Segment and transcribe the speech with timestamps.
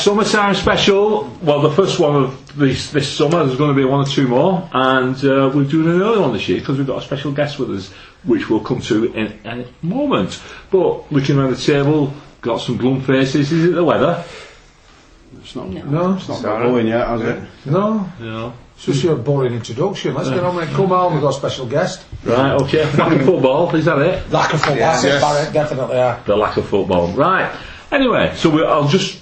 [0.00, 1.30] summertime special.
[1.42, 3.44] Well, the first one of this this summer.
[3.44, 6.32] There's going to be one or two more, and uh, we're doing an early one
[6.32, 7.90] this year because we've got a special guest with us,
[8.24, 10.42] which we'll come to in a moment.
[10.70, 13.52] But looking around the table, got some glum faces.
[13.52, 14.24] Is it the weather?
[15.40, 17.42] It's not, No, it's not got going yet, has it?
[17.64, 18.52] No, no.
[18.74, 20.14] it's just your boring introduction.
[20.14, 20.74] Let's get on with it.
[20.74, 22.04] Come on, we've got a special guest.
[22.24, 22.84] Right, okay.
[22.96, 24.30] Lack of football, is that it?
[24.30, 24.76] Lack of football.
[24.76, 26.22] That's it, Barrett, definitely, yeah.
[26.26, 27.12] The lack of football.
[27.12, 27.54] Right.
[27.92, 29.20] Anyway, so we, I'll just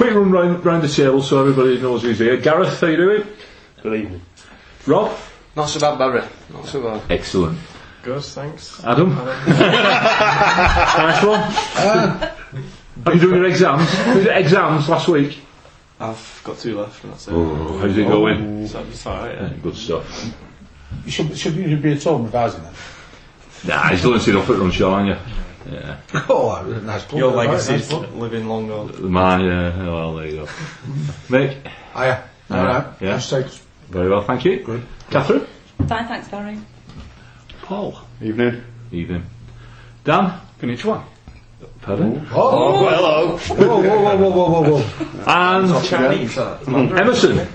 [0.00, 2.38] quick run round, round the table so everybody knows who's here.
[2.38, 3.26] Gareth, how you doing?
[3.82, 4.22] Good evening.
[4.86, 5.14] Rob?
[5.54, 6.22] Not so bad, Barry.
[6.50, 7.02] Not so bad.
[7.10, 7.58] Excellent.
[8.02, 8.82] Good, thanks.
[8.82, 9.10] Adam?
[9.14, 9.36] nice
[11.22, 11.40] one.
[11.42, 12.34] Ah.
[13.04, 13.82] Are you doing your exams?
[14.06, 15.38] Was it exams last week?
[15.98, 17.34] I've got two left, and that's it.
[17.34, 18.62] Oh, how's it going?
[18.62, 19.52] Oh, so it's alright, yeah.
[19.62, 20.34] Good stuff.
[21.04, 22.72] You should, should, you should be at home revising then.
[23.66, 25.16] Nah, he's done it up at Runshaw, aren't you?
[25.70, 25.96] Yeah.
[26.28, 27.18] Oh, uh, nice club.
[27.18, 28.14] Your right, legacy nice is club.
[28.14, 29.10] living long on.
[29.10, 29.68] Mine, yeah.
[29.68, 30.44] Uh, well, there you go.
[31.28, 31.56] Mick?
[31.94, 32.24] Oh, Hiya.
[32.50, 32.86] All right.
[33.00, 33.18] Yeah.
[33.18, 34.62] Just Very well, thank you.
[34.64, 34.82] Good.
[35.10, 35.46] Catherine?
[35.86, 36.58] Fine, thanks, Barry.
[37.62, 37.98] Paul?
[38.20, 38.62] Evening.
[38.92, 39.22] Evening.
[40.04, 40.40] Dan?
[40.60, 41.04] Konnichiwa.
[41.82, 42.26] Pardon?
[42.32, 42.88] Oh, oh, oh.
[42.88, 43.38] hello.
[43.38, 45.26] whoa, whoa, whoa, whoa, whoa, whoa.
[45.26, 46.36] And Chinese.
[46.36, 47.48] Uh, Emmerson?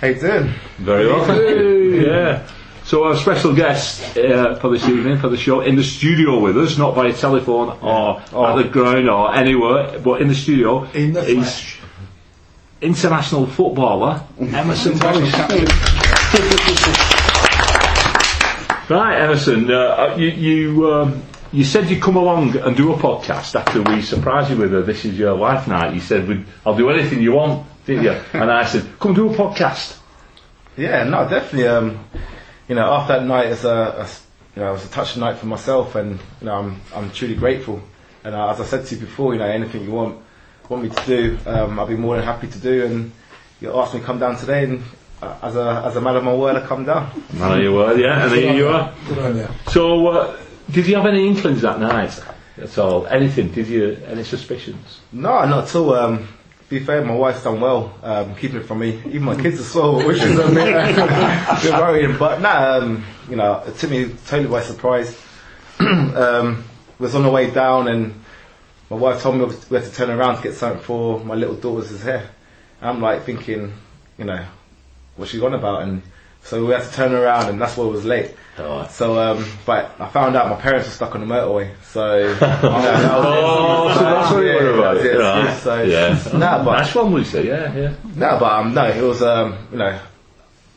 [0.00, 0.52] How you doing?
[0.78, 2.06] Very well, thank you.
[2.06, 2.46] Yeah.
[2.88, 6.56] So our special guest uh, for this evening for the show in the studio with
[6.56, 10.84] us, not by telephone or at the ground or anywhere, but in the studio.
[10.92, 11.80] In the is flesh.
[12.80, 14.92] international footballer Emmerson
[18.88, 21.22] right, Emmerson, uh, you you, um,
[21.52, 24.80] you said you'd come along and do a podcast after we surprised you with a
[24.80, 25.92] "This Is Your Life" night.
[25.92, 28.12] You said, "I'll do anything you want," didn't you?
[28.32, 29.98] And I said, "Come do a podcast."
[30.78, 31.66] Yeah, no, definitely.
[31.66, 31.98] Um,
[32.68, 34.08] you know, after that night, it's a, a
[34.54, 37.34] you know, it was a touching night for myself, and you know, I'm I'm truly
[37.34, 37.82] grateful.
[38.24, 40.22] And uh, as I said to you before, you know, anything you want
[40.68, 42.84] want me to do, um, I'll be more than happy to do.
[42.84, 43.12] And
[43.60, 44.82] you asked me to come down today, and
[45.22, 47.10] uh, as a as a man of my word, I come down.
[47.32, 48.92] Man of your word, yeah, and here you are.
[49.06, 49.48] Good on you.
[49.68, 50.36] So, uh,
[50.70, 52.20] did you have any inklings that night
[52.60, 53.06] at all?
[53.06, 53.50] Anything?
[53.50, 55.00] Did you any suspicions?
[55.12, 55.94] No, not at all.
[55.94, 56.28] Um, to
[56.68, 59.00] be fair, my wife's done well, um, keeping it from me.
[59.06, 62.18] Even my kids as well, which is a bit, a bit worrying.
[62.18, 65.18] But nah, um, you know, it took me totally by surprise.
[65.80, 66.64] um,
[66.98, 68.22] was on the way down, and
[68.90, 71.56] my wife told me we had to turn around to get something for my little
[71.56, 72.28] daughter's hair.
[72.80, 73.72] And I'm like thinking,
[74.18, 74.44] you know,
[75.16, 75.82] what's she on about?
[75.82, 76.02] And
[76.48, 78.34] so we had to turn around, and that's why it was late.
[78.88, 81.74] So, um, but I found out my parents were stuck on the motorway.
[81.84, 83.10] So, you know, that was it.
[83.12, 85.18] Oh, so that's what you were about it, it.
[85.18, 85.58] right.
[85.58, 86.38] So, Yeah.
[86.38, 87.42] Nah, but nice one, Lucy.
[87.42, 87.94] Yeah, yeah.
[88.16, 90.00] no, but um, no, it was um, you know,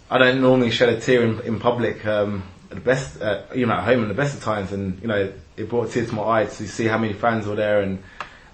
[0.10, 2.06] I don't normally shed a tear in, in public.
[2.06, 5.02] Um, at the best, uh, you know, at home in the best of times, and
[5.02, 7.82] you know, it brought tears to my eyes to see how many fans were there,
[7.82, 8.04] and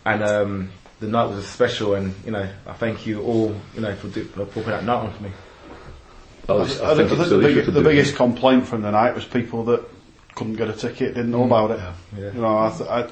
[0.06, 3.96] and um, the night was special, and you know, I thank you all, you know,
[3.96, 5.32] for, do, for putting that night on for me.
[6.50, 8.18] Oh, I, it's- think, think the, it's the, silly big, the biggest it.
[8.18, 9.84] complaint from the night was people that
[10.36, 11.52] couldn't get a ticket, didn't know hmm.
[11.52, 11.80] about it.
[12.18, 12.32] Yeah.
[12.32, 13.10] You know, I, th- I,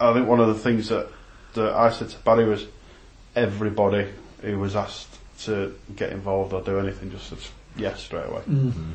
[0.00, 1.08] I think one of the things that,
[1.54, 2.66] that I said to Barry was
[3.34, 4.08] everybody
[4.42, 5.08] who was asked
[5.40, 7.38] to get involved or do anything just said
[7.76, 8.42] yes straight away.
[8.46, 8.94] Mm.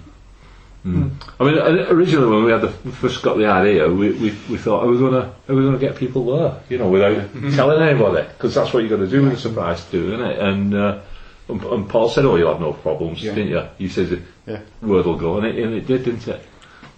[1.39, 4.83] I mean, originally when we had the first got the idea, we, we, we thought,
[4.83, 6.61] are we gonna are we gonna get people there?
[6.69, 7.55] You know, without mm-hmm.
[7.55, 10.25] telling anybody, because that's what you got to do with a surprise to do, isn't
[10.25, 10.39] it?
[10.39, 11.01] And, uh,
[11.49, 13.33] and and Paul said, "Oh, you'll have no problems, Yeah.
[13.35, 14.59] didn't you?" You said, Yeah.
[14.81, 16.41] "Word will go," and it, and it did, didn't it?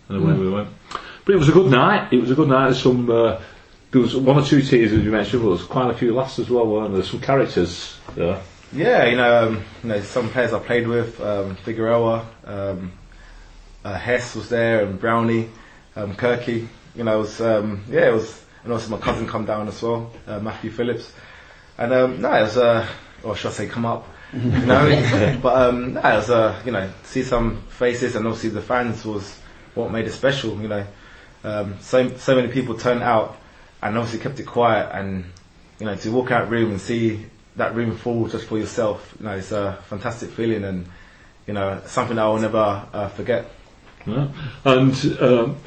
[0.07, 0.69] And away we went.
[1.25, 2.11] But it was a good night.
[2.11, 2.65] It was a good night.
[2.65, 3.09] There's some.
[3.09, 3.39] Uh,
[3.91, 6.13] there was one or two tears as you mentioned, but there was quite a few
[6.13, 7.03] laughs as well, weren't there?
[7.03, 8.39] Some characters there.
[8.71, 12.91] Yeah, you know, um, you know, some players I played with, um, Figueroa, um,
[13.83, 15.49] uh, Hess was there, and Brownie,
[15.95, 16.67] um, Kirky.
[16.95, 19.81] You know, it was, um, yeah, it was, and also my cousin come down as
[19.81, 21.11] well, uh, Matthew Phillips.
[21.79, 22.87] And um, no, it was, uh,
[23.23, 25.39] or should I say, come up, you know?
[25.41, 29.05] but um, no, it was, uh, you know, see some faces, and obviously the fans
[29.05, 29.39] was
[29.75, 30.59] what made it special.
[30.61, 30.87] You know,
[31.43, 33.37] um, so so many people turned out,
[33.81, 35.25] and obviously kept it quiet, and
[35.79, 39.25] you know, to walk out room and see that room full just for yourself, you
[39.25, 40.85] know, it's a fantastic feeling and,
[41.47, 43.49] you know, something I will never uh, forget.
[44.05, 44.29] Yeah.
[44.65, 45.57] And um,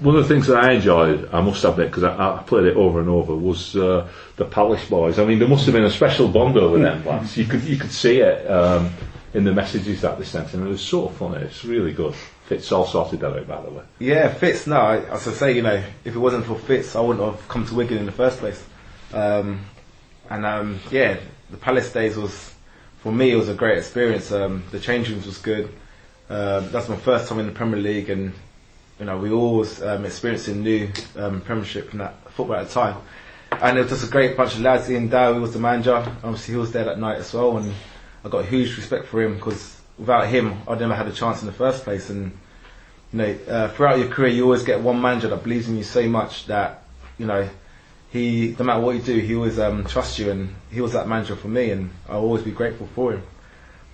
[0.00, 2.76] one of the things that I enjoyed, I must admit, because I, I played it
[2.76, 5.18] over and over, was uh, the Palace boys.
[5.18, 7.36] I mean, there must have been a special bond over them lads.
[7.36, 8.90] You could you could see it um,
[9.34, 11.44] in the messages that they sent, and it was so funny.
[11.44, 12.14] It's really good.
[12.46, 13.84] Fitz Hall sorted that out, by the way.
[14.00, 17.00] Yeah, Fitz, no, I, as I say, you know, if it wasn't for Fitz, I
[17.00, 18.64] wouldn't have come to Wigan in the first place.
[19.12, 19.60] Um,
[20.28, 21.18] and um, yeah,
[21.50, 22.52] the Palace days was,
[23.02, 24.32] for me, it was a great experience.
[24.32, 25.72] Um, the change rooms was good.
[26.28, 28.32] Uh, that's my first time in the Premier League, and
[29.00, 32.96] you know, we always um, experiencing new um, Premiership and that football at the time.
[33.50, 34.90] and it was just a great bunch of lads.
[34.90, 35.96] Ian Dowie was the manager.
[36.22, 37.72] Obviously, he was there that night as well, and
[38.24, 41.46] I got huge respect for him because without him, I'd never had a chance in
[41.46, 42.10] the first place.
[42.10, 42.30] And
[43.12, 45.82] you know, uh, throughout your career, you always get one manager that believes in you
[45.82, 46.82] so much that
[47.18, 47.48] you know
[48.10, 51.08] he, no matter what you do, he always um, trusts you, and he was that
[51.08, 53.22] manager for me, and I'll always be grateful for him.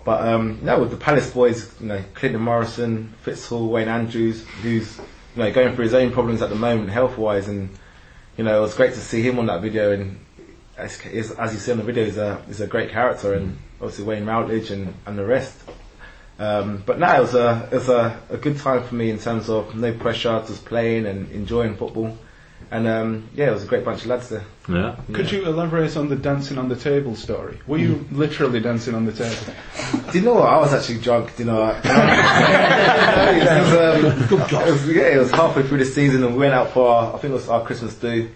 [0.06, 4.46] But um, no, with the Palace boys, you know, Clinton Morrison, Fitz Hall, Wayne Andrews,
[4.62, 7.68] who's you know going through his own problems at the moment, health wise, and
[8.36, 9.90] you know, it was great to see him on that video.
[9.90, 10.20] And
[10.76, 14.04] as, as you see on the video, he's a he's a great character, and obviously
[14.04, 15.58] Wayne Routledge and, and the rest.
[16.38, 19.18] Um, but no, it was a it was a, a good time for me in
[19.18, 22.16] terms of no pressure, just playing and enjoying football.
[22.70, 24.44] And um, yeah, it was a great bunch of lads there.
[24.68, 24.96] Yeah.
[25.12, 27.60] Could you elaborate on the dancing on the table story?
[27.68, 29.54] Were you literally dancing on the table?
[30.10, 30.48] Do you know what?
[30.48, 31.36] I was actually drunk.
[31.36, 31.76] Do you know what?
[31.84, 31.88] it
[33.62, 36.70] was, um, it was, yeah, it was halfway through the season and we went out
[36.70, 38.30] for our, I think it was our Christmas do.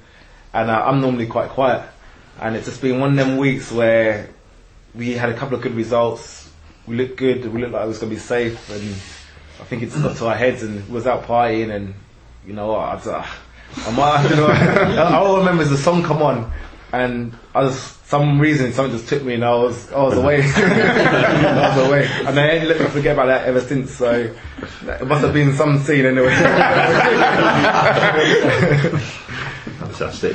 [0.52, 1.88] And uh, I'm normally quite quiet.
[2.40, 4.30] And it's just been one of them weeks where
[4.94, 6.48] we had a couple of good results.
[6.86, 7.52] We looked good.
[7.52, 8.70] We looked like it was going to be safe.
[8.70, 8.94] And
[9.60, 11.94] I think it just got to our heads and we was out partying and
[12.46, 12.78] you know what?
[12.78, 13.26] I was, uh,
[13.76, 14.48] I might, you know,
[15.04, 16.52] all I remember is the song come on,
[16.92, 21.76] and I some reason something just took me, and I was I was away, I
[21.76, 23.92] was away, and I ain't let me forget about that ever since.
[23.92, 26.34] So it must have been some scene anyway.
[29.78, 30.34] Fantastic.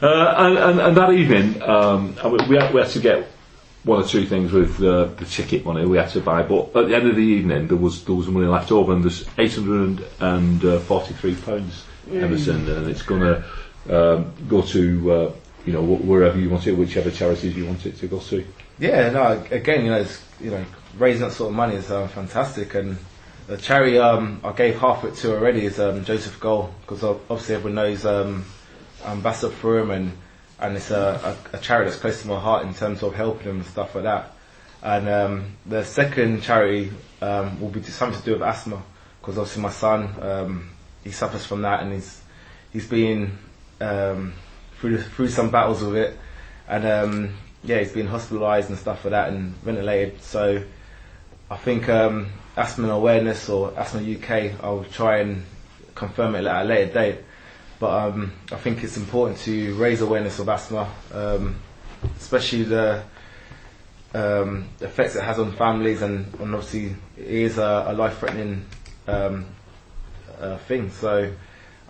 [0.00, 2.14] Uh, and, and, and that evening, um,
[2.48, 3.26] we, had, we had to get
[3.82, 6.86] one or two things with uh, the ticket money we had to buy, but at
[6.88, 9.54] the end of the evening there was there was money left over, and there's eight
[9.54, 13.44] hundred and forty three pounds Emmerson, and it's going to
[13.90, 15.32] um, go to uh,
[15.64, 18.46] you know wherever you want it, whichever charities you want it to go to.
[18.78, 19.44] Yeah, no.
[19.50, 20.64] Again, you know, it's, you know,
[20.98, 22.96] raising that sort of money is uh, fantastic, and
[23.46, 27.02] the charity um, I gave half of it to already is um, Joseph Goal, because
[27.02, 28.44] obviously everyone knows um,
[29.04, 30.12] ambassador for him, and
[30.58, 33.46] and it's a, a, a, charity that's close to my heart in terms of helping
[33.46, 34.32] him and stuff like that.
[34.82, 38.82] And um, the second charity um, will be something to do with asthma,
[39.20, 40.14] because obviously my son
[41.06, 42.20] he suffers from that, and he's
[42.72, 43.38] he's been
[43.80, 44.34] um,
[44.80, 46.18] through through some battles with it,
[46.68, 50.20] and um, yeah, he's been hospitalised and stuff for that and ventilated.
[50.20, 50.62] So
[51.48, 55.44] I think um, asthma awareness or asthma UK, I'll try and
[55.94, 57.18] confirm it at a later date.
[57.78, 61.56] But um, I think it's important to raise awareness of asthma, um,
[62.18, 63.02] especially the
[64.12, 68.64] um, effects it has on families, and, and obviously it is a, a life-threatening
[69.06, 69.44] um,
[70.40, 70.90] uh, thing.
[70.90, 71.32] So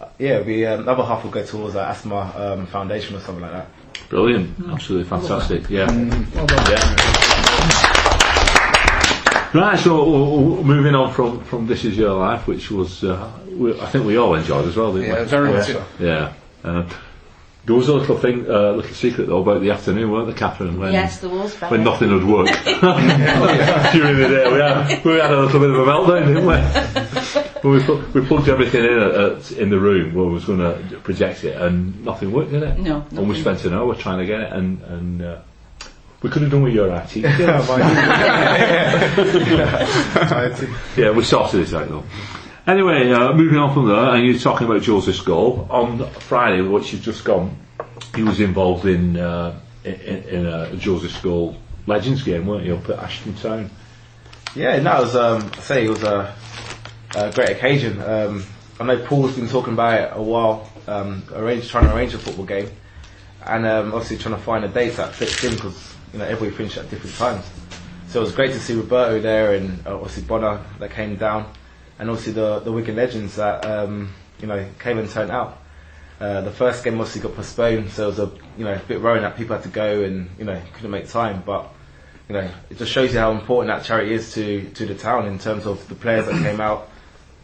[0.00, 3.42] uh, yeah, we um, other half will go towards the asthma um, foundation or something
[3.42, 3.66] like that.
[4.08, 5.68] Brilliant, absolutely fantastic.
[5.68, 6.96] Yeah, yeah.
[9.54, 10.04] Right, so
[10.62, 14.18] moving on from, from This Is Your Life, which was, uh, we, I think we
[14.18, 15.26] all enjoyed as well, didn't Yeah, we?
[15.26, 15.84] very much so.
[15.98, 16.32] Yeah.
[16.62, 16.86] Uh,
[17.64, 20.78] there was a little thing, uh, little secret though about the afternoon, weren't there, Catherine?
[20.78, 21.54] When, Yes, there was.
[21.54, 24.52] when nothing would work during the day.
[24.52, 26.54] We had, we had a little bit of a meltdown, didn't we?
[27.66, 30.44] When we, put, we plugged everything in at, at, in the room where we was
[30.44, 32.78] going to project it, and nothing worked, did it?
[32.78, 35.40] No, And we spent an hour trying to get it, and, and uh,
[36.22, 37.16] we could have done with your IT.
[40.96, 42.04] yeah, we sorted it out though.
[42.68, 45.66] Anyway, uh, moving on from there, and you're talking about Joseph's Goal.
[45.68, 47.56] On Friday, which has just gone,
[48.14, 51.56] he was involved in uh, in, in a Joseph's Goal
[51.88, 53.70] Legends game, weren't you, up at Ashton Town?
[54.54, 55.16] Yeah, no, it was.
[55.16, 56.32] Um, I say it was a,
[57.16, 58.00] a great occasion.
[58.02, 58.44] Um,
[58.78, 62.18] I know Paul's been talking about it a while, um, arrange, trying to arrange a
[62.18, 62.70] football game,
[63.46, 66.54] and um, obviously trying to find a date that fits in because you know everybody
[66.54, 67.50] finished at different times.
[68.08, 71.50] So it was great to see Roberto there and uh, obviously Bonner that came down,
[71.98, 75.62] and obviously the the Wigan legends that um, you know came and turned out.
[76.20, 79.00] Uh, the first game obviously got postponed, so it was a you know a bit
[79.00, 81.72] worrying that people had to go and you know couldn't make time, but
[82.28, 85.26] you know, it just shows you how important that charity is to, to the town
[85.26, 86.88] in terms of the players that came out.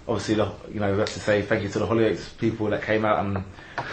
[0.09, 2.83] Obviously, the, you know, we have to say thank you to the Hollyoaks people that
[2.83, 3.45] came out and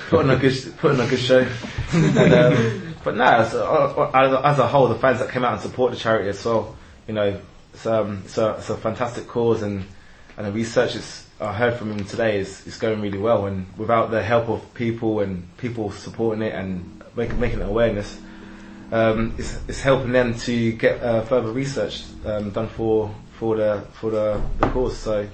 [0.09, 1.47] put on a good, put on a good show.
[1.93, 5.61] and, um, but no, as a, as a whole, the fans that came out and
[5.61, 6.75] support the charity as well,
[7.07, 7.39] you know,
[7.73, 9.85] it's, um, it's, a, it's a fantastic cause and,
[10.37, 13.65] and the research is, I heard from him today is, is going really well and
[13.77, 18.19] without the help of people and people supporting it and make, making it awareness,
[18.91, 23.83] um, it's, it's helping them to get uh, further research um, done for for the
[23.93, 24.97] for the, the cause.
[24.97, 25.27] So,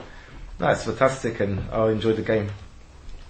[0.59, 2.49] no, it's fantastic, and I enjoyed the game.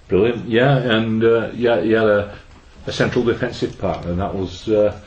[0.07, 2.37] Brilliant, yeah, and uh, yeah, you had a,
[2.85, 4.99] a central defensive partner, and that was, uh,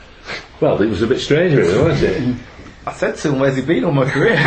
[0.59, 2.37] well, it was a bit strange, really, wasn't it?
[2.85, 4.35] I said to him, "Where's he been all my career?"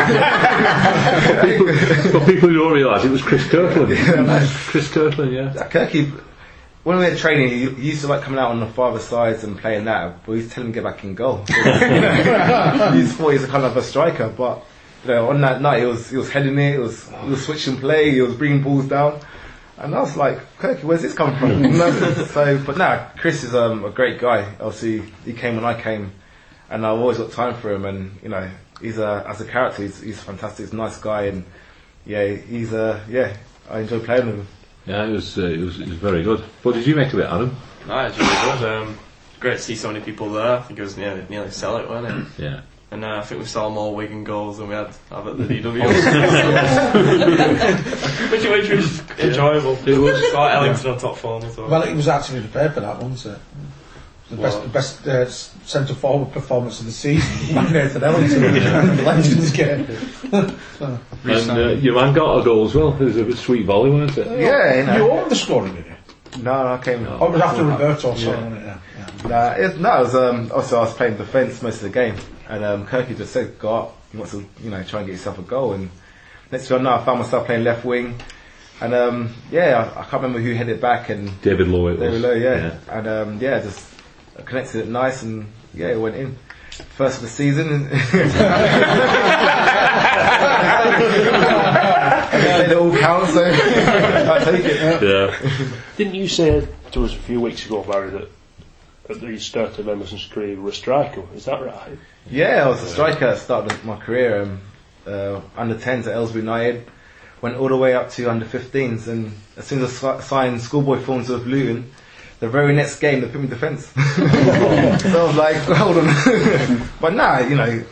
[1.24, 3.90] for, people, people who don't realise, it was Chris Kirkland.
[3.92, 5.52] Yeah, Chris Kirkland, yeah.
[5.70, 6.10] Kirky,
[6.82, 9.44] when we were training, he, he used to like coming out on the farther sides
[9.44, 11.44] and playing that, but he's telling him to get back in goal.
[11.48, 14.64] you know, he used to thought he was a kind of a striker, but
[15.04, 17.44] you know, on that night he was he was heading it, he was he was
[17.44, 19.20] switching play, he was bringing balls down,
[19.78, 21.62] and I was like, Kirky, where's this come from?
[22.26, 24.54] So, but nah, Chris is um, a great guy.
[24.60, 26.12] Obviously, he came when I came,
[26.70, 28.48] and I've always got time for him, and you know,
[28.80, 31.44] he's a as a character, he's, he's fantastic, he's a nice guy, and
[32.06, 33.36] yeah, he's a yeah,
[33.70, 34.46] I enjoy playing with him.
[34.86, 36.40] Yeah, it was, uh, it was it was very good.
[36.62, 37.56] What did you make of it, Adam?
[37.86, 38.64] No, it's really good.
[38.64, 38.98] Um,
[39.40, 40.58] great to see so many people there.
[40.58, 42.42] I think it was nearly, nearly sell it, wasn't it?
[42.42, 42.60] Yeah.
[42.92, 45.44] And uh, I think we saw more Wigan goals than we had have at the
[45.62, 45.82] DW.
[48.30, 49.78] which, which was enjoyable.
[49.88, 50.20] It was.
[50.32, 51.70] Saw Ellington on top form as well.
[51.70, 53.40] Well, it was actually prepared for that, wasn't it?
[54.28, 59.50] The best, the best uh, centre forward performance of the season, Nathan Ellington, the Legends
[59.52, 59.86] game.
[60.78, 62.92] so, And uh, your man got a goal as well.
[62.94, 64.40] It was a bit sweet volley, wasn't it?
[64.40, 64.96] Yeah, you know.
[64.96, 66.42] you owned the scoring, did you?
[66.42, 67.06] No, I came.
[67.06, 68.64] Oh, it was after Roberto, sorry, wasn't?
[68.64, 68.78] Yeah.
[68.98, 69.28] yeah.
[69.28, 72.16] Nah, it, no, it was, um, also I was playing defence most of the game,
[72.52, 75.14] and um, Kirky just said, "Go up, you want to, you know, try and get
[75.14, 75.90] yourself a goal." And
[76.50, 78.18] next thing I know, I found myself playing left wing,
[78.80, 82.06] and um, yeah, I, I can't remember who headed back, and David Lowe it they
[82.08, 82.22] were was.
[82.22, 83.88] low, yeah, and um, yeah, just
[84.44, 86.36] connected it nice, and yeah, it went in.
[86.96, 87.96] First of the season, it
[92.76, 95.02] all counts, so I take it.
[95.02, 95.70] Yeah.
[95.96, 98.28] Didn't you say to us a few weeks ago, Barry, that
[99.12, 101.22] at the start of Emmerson's career you were a striker?
[101.34, 101.98] Is that right?
[102.30, 104.42] Yeah, I was a striker at the start of my career.
[104.42, 104.60] Um,
[105.06, 106.86] uh, under 10s at Aylesbury United.
[107.40, 109.08] Went all the way up to under 15s.
[109.08, 111.90] And as soon as I signed schoolboy forms with Luton,
[112.40, 113.86] the very next game they put me defence.
[113.86, 116.88] so I was like, hold on.
[117.00, 117.84] but nah, you know,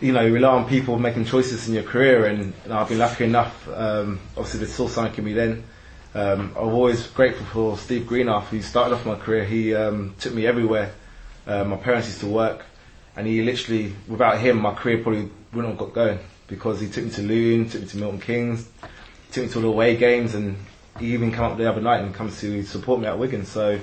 [0.00, 2.26] you know, you rely on people making choices in your career.
[2.26, 3.68] And you know, I've been lucky enough.
[3.68, 5.64] Um, obviously, they saw something in me then.
[6.14, 9.44] Um, I'm always grateful for Steve Greenough, who started off my career.
[9.44, 10.92] He um, took me everywhere.
[11.46, 12.66] Uh, my parents used to work,
[13.16, 17.04] and he literally, without him, my career probably wouldn't have got going because he took
[17.04, 18.68] me to Luton, took me to Milton Keynes,
[19.30, 20.56] took me to all the away games, and
[20.98, 23.46] he even came up the other night and comes to support me at Wigan.
[23.46, 23.80] So,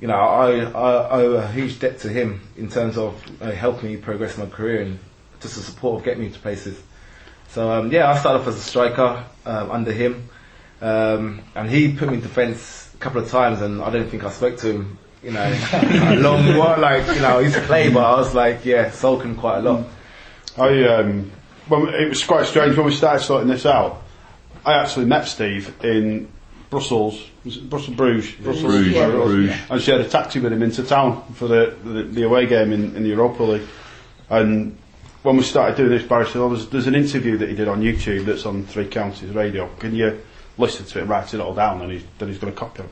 [0.00, 3.90] you know, I, I, owe a huge debt to him in terms of uh, helping
[3.90, 4.98] me progress my career and
[5.40, 6.80] just the support of getting me to places.
[7.48, 10.28] So um, yeah, I started off as a striker um, under him,
[10.80, 14.24] um, and he put me in defence a couple of times, and I don't think
[14.24, 14.98] I spoke to him.
[15.22, 15.42] You know,
[15.72, 16.78] a long while.
[16.78, 19.62] Like you know, I used to play, but I was like, yeah, sulking quite a
[19.62, 19.86] lot.
[20.56, 21.32] I um,
[21.68, 24.02] when it was quite strange when we started sorting this out.
[24.64, 26.28] I actually met Steve in
[26.68, 29.32] Brussels, was it Brussels, Bruges, Brussels, Bruges, wherever it was.
[29.32, 29.56] Bruges.
[29.70, 32.94] and shared a taxi with him into town for the the, the away game in,
[32.94, 33.66] in the Europa League.
[34.30, 34.76] And
[35.22, 37.66] when we started doing this, Barry said, oh, there's, there's an interview that he did
[37.66, 39.68] on YouTube that's on Three Counties Radio.
[39.78, 40.20] Can you
[40.58, 42.88] listen to it, write it all down, and he's, then he's going to copy it.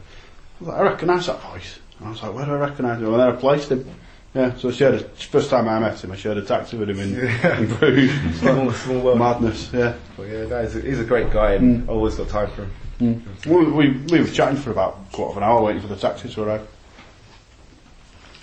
[0.61, 1.79] I like, I recognise that voice.
[1.99, 3.07] And I was like, where do I recognise him?
[3.07, 3.89] And then I placed him.
[4.35, 6.91] Yeah, so I shared a, first time I met him, I shared a taxi with
[6.91, 8.39] him in, in Bruges.
[8.41, 9.19] Small, small world.
[9.19, 9.95] Madness, yeah.
[10.17, 12.65] But yeah, no, he's, a, he's a great guy, and I've always got time for
[12.65, 13.23] him.
[13.47, 15.97] We, we, we were chatting for about a quarter of an hour waiting for the
[15.97, 16.67] taxi to arrive.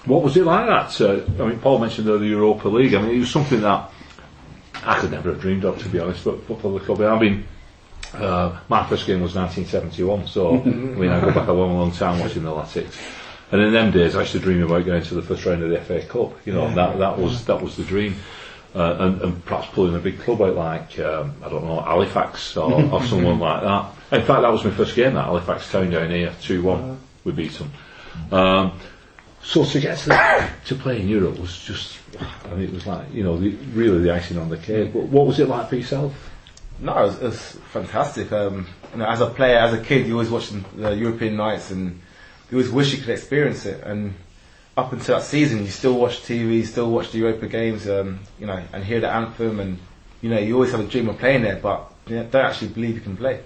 [0.06, 1.02] What was it like that?
[1.02, 2.94] Uh, I mean, Paul mentioned the Europa League.
[2.94, 3.90] I mean, it was something that
[4.84, 6.26] I could never have dreamed of, to be honest.
[6.26, 7.46] But, but for the club, I mean,
[8.14, 11.92] uh, my first game was 1971, so I mean, I go back a long, long
[11.92, 12.96] time watching the Latics.
[13.52, 15.70] And in them days, I used to dream about going to the first round of
[15.70, 16.34] the FA Cup.
[16.46, 18.16] You know, and that that was that was the dream.
[18.76, 22.58] Uh, and, and perhaps pulling a big club out like um, I don't know Halifax
[22.58, 24.20] or, or someone like that.
[24.20, 25.14] In fact, that was my first game.
[25.14, 27.72] That Halifax town down here, two one, we beat them.
[28.32, 28.80] Um,
[29.44, 32.00] so to get to, to play in Europe was just,
[32.46, 34.94] I mean, it was like you know, the, really the icing on the cake.
[34.94, 36.32] But what was it like for yourself?
[36.84, 38.30] No, it was, fantastic.
[38.34, 41.72] Um, you know, as a player, as a kid, you always watching the European nights,
[41.72, 42.02] and
[42.52, 43.82] you always wish you could experience it.
[43.86, 44.16] And
[44.76, 48.46] up until that season, you still watch TV, still watch the Europa games, um, you
[48.48, 49.80] know, and hear the anthem, and
[50.22, 52.68] you know, you always have a dream of playing there, but you know, don't actually
[52.68, 53.42] believe you can play.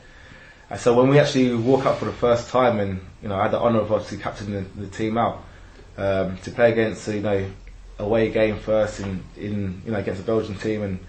[0.71, 3.43] And so when we actually walk up for the first time, and you know, I
[3.43, 5.43] had the honour of obviously captaining the, the team out
[5.95, 7.51] um, to play against, you know,
[7.99, 10.99] away game first in, in you know against the Belgian team, and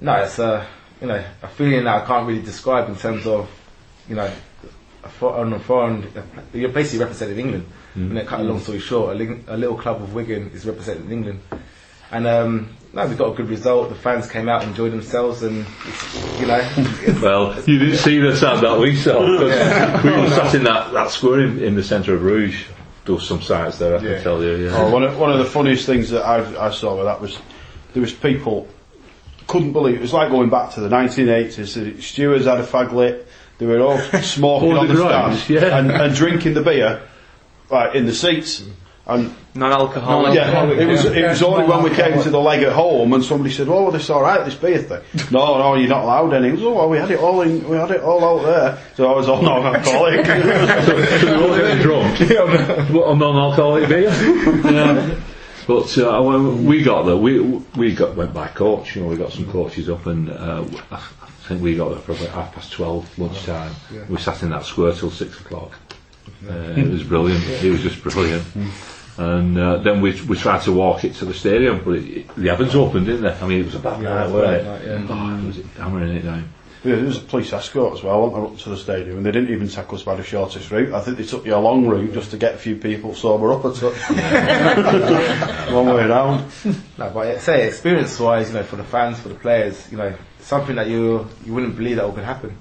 [0.00, 0.66] no, it's a
[1.04, 3.48] you know a feeling that I can't really describe in terms of
[4.08, 4.30] you know
[5.04, 6.10] a fo- on a foreign
[6.54, 7.66] you're basically representing England.
[7.96, 10.66] And then cut a long story short, a, ling- a little club of Wigan is
[10.66, 11.38] representing England,
[12.10, 13.88] and um, no, we got a good result.
[13.88, 17.98] The fans came out, and enjoyed themselves, and it's, you know, it's, Well, you didn't
[17.98, 19.20] see the sat that we saw.
[19.20, 22.64] 'cause we were sat in that, that square in, in the centre of Bruges.
[23.04, 24.14] There was some sights there, I Yeah.
[24.14, 24.56] can tell you.
[24.56, 24.76] Yeah.
[24.76, 27.38] Oh, one, of, one of the funniest things that I, I saw with that was
[27.92, 28.66] there was people
[29.46, 31.74] couldn't believe it was like going back to the 1980s.
[31.74, 33.26] The stewards had a fag lit,
[33.58, 35.78] They were all smoking on the the grounds, stand yeah.
[35.78, 37.02] and, and drinking the beer
[37.70, 38.62] like, in the seats.
[39.06, 40.34] And Non-alcoholic.
[40.34, 43.22] yeah, it was it was only when we came to the leg at home and
[43.22, 46.32] somebody said, "Oh, this is all right, this beer thing." no, no, you're not allowed
[46.32, 46.48] any.
[46.48, 48.78] It was, oh, well, we had it all in, we had it all out there.
[48.96, 50.24] So I was all non-alcoholic.
[50.86, 52.18] So we were all getting drunk
[53.06, 54.10] on non-alcoholic beer.
[54.72, 55.20] Yeah.
[55.66, 56.22] But uh,
[56.62, 57.40] we got there, we
[57.76, 58.96] we got went by coach.
[58.96, 60.98] You know, we got some coaches up, and uh, I
[61.48, 63.74] think we got there about half past twelve lunchtime.
[64.08, 65.72] We sat in that square till six o'clock.
[66.48, 67.42] Uh, it was brilliant.
[67.62, 68.44] It was just brilliant.
[69.16, 72.34] And uh, then we we tried to walk it to the stadium, but it, it,
[72.36, 73.32] the heavens opened, didn't they?
[73.32, 75.06] I mean, it was a bad night, wasn't it?
[75.10, 76.48] Oh, it was hammering it down.
[76.84, 79.24] Yeah, there was a police escort as well, wasn't there, up to the stadium, and
[79.26, 80.92] they didn't even take us by the shortest route.
[80.92, 83.52] I think they took you a long route just to get a few people sober
[83.52, 83.96] up a touch.
[85.72, 86.50] One way around.
[86.98, 90.14] No, but yeah, say experience-wise, you know, for the fans, for the players, you know,
[90.40, 92.56] something that you you wouldn't believe that could happen.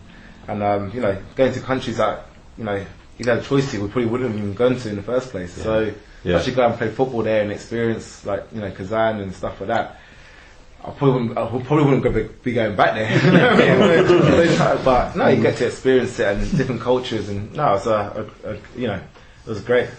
[0.47, 2.25] And um, you know, going to countries that
[2.57, 2.75] you know
[3.17, 5.53] you had a choice to, we probably wouldn't even gone to in the first place.
[5.53, 6.37] So Yeah.
[6.37, 9.67] actually go and play football there and experience like you know Kazan and stuff like
[9.67, 9.99] that.
[10.85, 13.09] I probably wouldn't, I probably wouldn't go be, be going back there.
[13.25, 14.57] You know what I mean?
[14.85, 18.49] but no, you get to experience it and different cultures and no, it's a, a,
[18.51, 18.95] a you know,
[19.45, 19.89] it was great.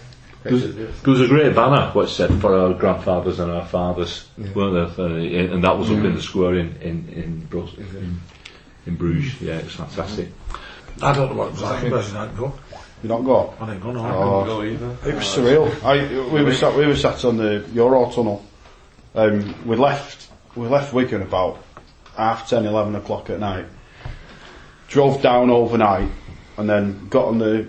[0.43, 4.29] There was, there was a great banner, what said, for our grandfathers and our fathers,
[4.53, 4.87] weren't there?
[4.89, 8.19] For, and that was up in the square in, in, in, Brus- in,
[8.85, 9.41] in Bruges.
[9.41, 10.27] Yeah, it was fantastic.
[11.01, 11.91] I don't know what it was like.
[11.91, 12.53] Where's that go?
[13.01, 13.55] You not go?
[13.59, 14.05] I didn't go, no.
[14.05, 15.09] Oh, didn't Go either.
[15.09, 15.83] It was surreal.
[15.83, 18.45] I, we were sat, we were sat on the Euro tunnel.
[19.15, 20.24] Um, we left,
[20.55, 21.63] we left Wigan about
[22.15, 23.65] half 10, 11 o'clock at night.
[24.87, 26.09] Drove down overnight
[26.57, 27.67] and then got on the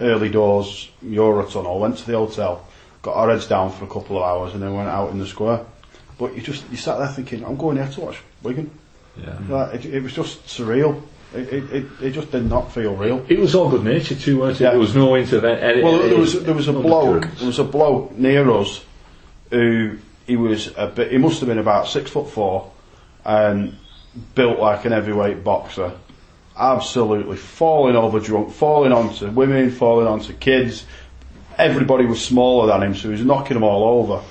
[0.00, 2.66] early doors Euro tunnel, went to the hotel,
[3.02, 5.26] got our heads down for a couple of hours and then went out in the
[5.26, 5.64] square.
[6.18, 8.70] But you just, you sat there thinking, I'm going here to watch Wigan.
[9.16, 9.38] Yeah.
[9.48, 11.02] Like, it, it was just surreal.
[11.34, 13.24] It, it, it, just did not feel real.
[13.28, 14.64] It was all good nature too, weren't it?
[14.64, 14.70] Yeah.
[14.70, 15.84] There was no intervention.
[15.84, 18.84] Well, there was there was a bloke there was a bloke near us
[19.50, 19.98] who
[20.30, 22.70] he was a bit he must have been about six foot four
[23.24, 23.76] and
[24.36, 25.92] built like an heavyweight boxer.
[26.56, 30.84] Absolutely falling over drunk, falling onto women, falling onto kids.
[31.58, 34.22] Everybody was smaller than him, so he was knocking them all over.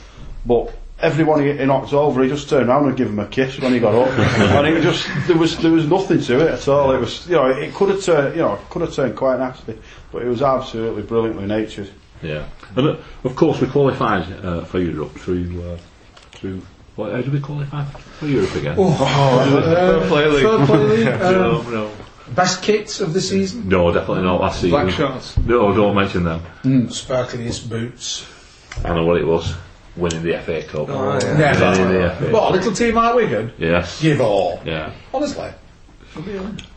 [0.45, 3.59] But everyone he, he knocked over, he just turned around and gave him a kiss
[3.59, 4.17] when he got up.
[4.19, 6.91] and it just there was there was nothing to it at all.
[6.91, 9.37] It was you know it could have turned you know it could have turned quite
[9.39, 9.77] nasty,
[10.13, 11.89] but it was absolutely brilliantly natured.
[12.21, 12.47] Yeah.
[12.75, 15.77] And uh, of course, we qualified uh, for Europe through uh,
[16.39, 16.61] through.
[16.95, 18.75] What, how do we qualify for Europe again?
[18.97, 20.43] Fair play league.
[20.43, 21.07] Fair play league.
[21.21, 21.91] Um, no.
[22.35, 23.69] best kits of the season?
[23.69, 24.71] No, definitely not last season.
[24.71, 25.37] Black shorts.
[25.37, 26.41] No, don't mention them.
[26.63, 28.27] Sparkliest boots.
[28.79, 29.55] I don't know what it was.
[29.95, 30.89] Winning the FA Cup.
[30.89, 31.37] Oh, yeah.
[31.37, 31.71] Never.
[31.71, 32.31] Winning the FA.
[32.31, 33.51] What, a little team like Wigan?
[33.57, 34.01] Yes.
[34.01, 34.61] Give all.
[34.65, 34.91] Yeah.
[35.13, 35.51] Honestly.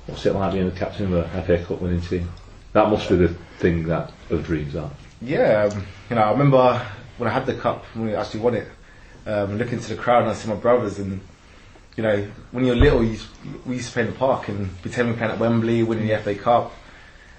[0.07, 2.29] What's it like being the captain of a FA Cup winning team?
[2.73, 4.91] That must be the thing that of dreams are.
[5.21, 6.85] Yeah, um, you know, I remember
[7.19, 8.67] when I had the cup, when we actually won it,
[9.27, 11.21] um, looking to the crowd and I see my brothers and,
[11.97, 13.19] you know, when you're little, you,
[13.67, 16.19] we used to play in the park and pretend we playing at Wembley, winning the
[16.19, 16.73] FA Cup.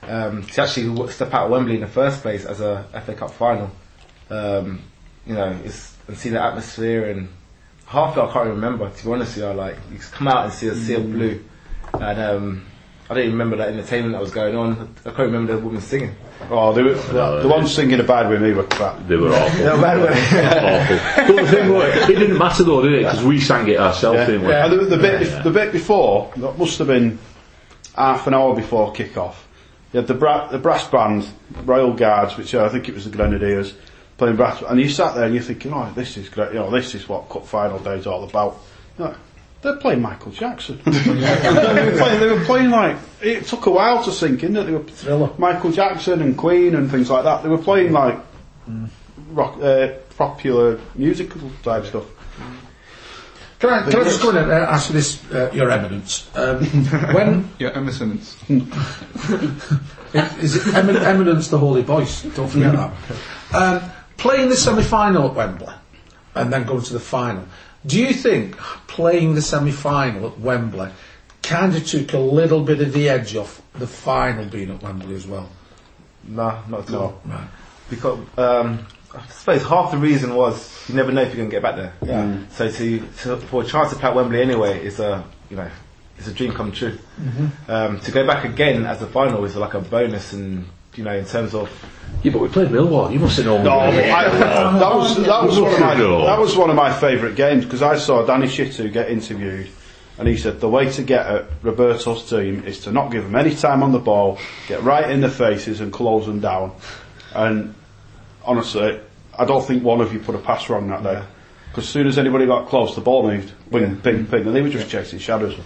[0.03, 3.31] Um, to actually step out of Wembley in the first place as a FA Cup
[3.31, 3.71] final,
[4.29, 4.81] um,
[5.25, 7.29] you know, it's, and see the atmosphere and
[7.85, 10.11] half of it I can't even remember, to be honest with you, like, you just
[10.11, 11.43] come out and see a sea of blue
[11.93, 12.65] and, um,
[13.09, 14.95] I don't even remember that entertainment that was going on.
[15.01, 16.15] I can't remember the woman singing.
[16.49, 19.05] Oh, they were, the, the ones singing Abide With Me were crap.
[19.07, 19.65] They were awful.
[19.65, 20.11] No, by the way.
[20.11, 21.35] awful.
[21.35, 22.97] But the thing was, it didn't matter though, did it?
[23.03, 24.25] Because we sang it ourselves, Yeah.
[24.25, 24.53] didn't we?
[24.53, 27.19] And the, the bit bef- the bit before that must have been
[27.95, 29.47] half an hour before kick off.
[29.91, 31.27] You had the, bra- the brass band,
[31.65, 33.75] Royal Guards, which uh, I think it was the Grenadiers,
[34.17, 36.49] playing brass, and you sat there and you're thinking, oh, this is great.
[36.53, 38.57] You know, this is what cup final day is all about.
[38.97, 39.15] You know,
[39.63, 40.79] they're playing Michael Jackson.
[40.85, 44.65] they, were playing, they were playing like it took a while to sink in that
[44.65, 45.31] they were Thriller.
[45.37, 47.43] Michael Jackson and Queen and things like that.
[47.43, 48.19] They were playing like
[49.29, 52.03] rock, uh, popular musical type stuff.
[53.59, 56.29] Can I, can I just go in and uh, ask you this, uh, Your Eminence?
[56.35, 56.65] Um,
[57.13, 58.35] when Yeah, Emmerson's.
[58.49, 62.23] is it emin- Eminence the Holy Voice?
[62.23, 62.91] Don't forget that.
[63.53, 63.81] Um,
[64.17, 65.73] playing the semi-final at Wembley
[66.35, 67.45] and then going to the final.
[67.85, 70.89] Do you think playing the semi-final at Wembley
[71.41, 75.15] kind of took a little bit of the edge off the final being at Wembley
[75.15, 75.49] as well?
[76.23, 77.21] No, not at all.
[77.25, 77.47] Right.
[77.89, 81.55] Because um, I suppose half the reason was you never know if you're going to
[81.55, 81.93] get back there.
[82.05, 82.37] Yeah.
[82.51, 85.69] So to, to for a chance to play at Wembley anyway is a you know
[86.17, 86.97] it's a dream come true.
[87.67, 91.15] Um, to go back again as a final is like a bonus, and you know
[91.15, 91.69] in terms of
[92.23, 93.11] Yeah, but we played Millwall.
[93.11, 93.63] You must have known.
[93.63, 94.29] No, I,
[94.79, 97.81] that was that was one of my that was one of my favourite games because
[97.81, 99.69] I saw Danny Shittu get interviewed
[100.17, 103.35] And he said the way to get at Roberto's team is to not give them
[103.35, 106.75] any time on the ball, get right in their faces and close them down.
[107.33, 107.73] And
[108.45, 108.99] honestly,
[109.37, 111.23] I don't think one of you put a pass wrong that day.
[111.69, 113.51] Because as soon as anybody got close, the ball moved.
[113.71, 114.45] Bing, ping, ping.
[114.45, 115.57] And they were just chasing shadows.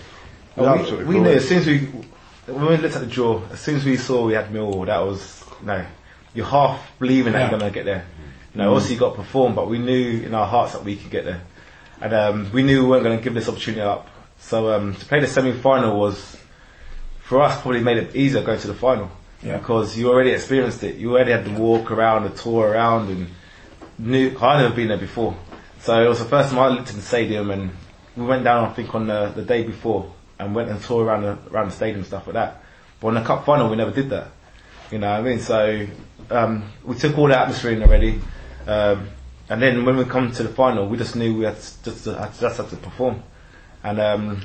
[0.55, 1.41] Absolutely we, we knew brilliant.
[1.43, 1.89] as soon as we
[2.47, 4.99] when we looked at the draw, as soon as we saw we had Millwall, that
[4.99, 5.85] was no.
[6.33, 7.49] You're half believing that Yeah.
[7.51, 8.05] you're gonna get there.
[8.53, 10.95] You know, obviously you got to perform, but we knew in our hearts that we
[10.95, 11.41] could get there,
[12.01, 14.07] and um, we knew we weren't going to give this opportunity up.
[14.39, 16.37] So um, to play the semi-final was
[17.19, 19.11] for us probably made it easier going to the final
[19.43, 19.57] Yeah.
[19.57, 20.95] because you already experienced it.
[20.95, 23.27] You already had the walk around, the tour around, and
[23.99, 25.35] knew I'd never been there before.
[25.81, 27.69] So it was the first time I looked in the stadium, and
[28.15, 31.23] we went down I think on the, the day before and went and toured around
[31.23, 32.63] the around the stadium and stuff like that.
[32.99, 34.31] But in the cup final, we never did that.
[34.91, 35.39] You know what I mean?
[35.39, 35.87] So
[36.29, 38.21] um, we took all the atmosphere in already,
[38.65, 39.09] um,
[39.49, 42.05] and then when we come to the final, we just knew we had to, just
[42.05, 43.21] had to, just had to perform,
[43.83, 44.41] and um,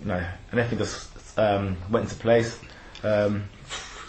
[0.00, 2.58] you know, and everything just um, went into place.
[3.02, 3.44] Um,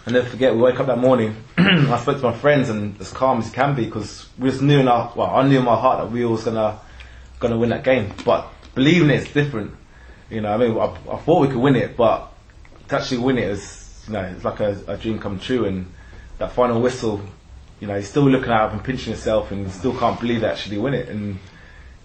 [0.07, 3.11] I never forget, we woke up that morning, I spoke to my friends and as
[3.11, 5.75] calm as can be because we just knew in our, well, I knew in my
[5.75, 6.79] heart that we was gonna,
[7.39, 8.13] gonna win that game.
[8.23, 9.73] But believing it's different.
[10.35, 12.29] You know, I mean, I, I thought we could win it, but
[12.89, 15.89] to actually win it is, you know, it's like a, a dream come true and
[16.39, 17.21] that final whistle,
[17.79, 20.41] you know, you're still looking at it and pinching yourself and you still can't believe
[20.41, 21.07] they actually win it.
[21.07, 21.39] And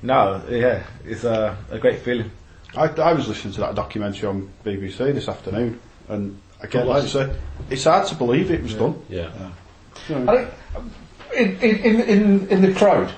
[0.01, 2.31] no, yeah, it's a, a great feeling.
[2.77, 7.07] I, I was listening to that documentary on BBC this afternoon, and again, like I
[7.09, 7.35] say,
[7.69, 9.03] it's hard to believe it was done.
[9.09, 9.51] Yeah.
[10.09, 10.51] I think
[11.37, 13.12] in, in, in, in, in the crowd,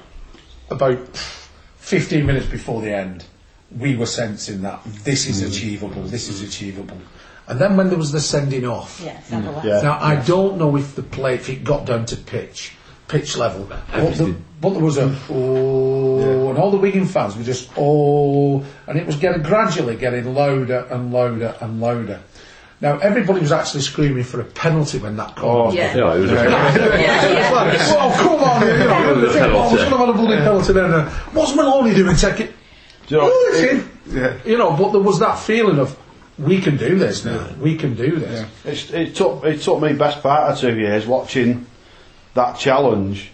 [0.71, 1.07] about
[1.81, 3.27] 15 minutes before the end,
[3.79, 5.49] we were sensing that this is mm.
[5.49, 6.99] achievable, this is achievable.
[7.49, 9.65] And then when there was the sending off, Yes, have a laugh.
[9.65, 9.81] Yeah.
[9.83, 12.73] now I don't know if the play, if it got down to pitch,
[13.09, 15.17] pitch level, but, the, but there was a mm.
[15.31, 20.35] oh, and all the Wigan fans were just oh, and it was getting gradually getting
[20.35, 22.21] louder and louder and louder.
[22.81, 25.69] Now everybody was actually screaming for a penalty when that call.
[25.69, 25.97] Oh, yeah.
[25.97, 27.79] Yeah, it was a Yeah, yeah.
[27.91, 28.63] oh come on!
[28.63, 29.75] You know, It was a oh, penalty.
[29.75, 30.93] we should have a bloody penalty then.
[30.93, 32.17] Uh, what's Maloney doing?
[32.17, 32.55] Take it.
[33.13, 34.41] You know, it- in.
[34.45, 35.97] You know, but there was that feeling of
[36.39, 37.47] we can do this now.
[37.61, 38.47] We can do this.
[38.65, 41.67] It's, it took it took me best part of two years watching
[42.35, 43.31] that challenge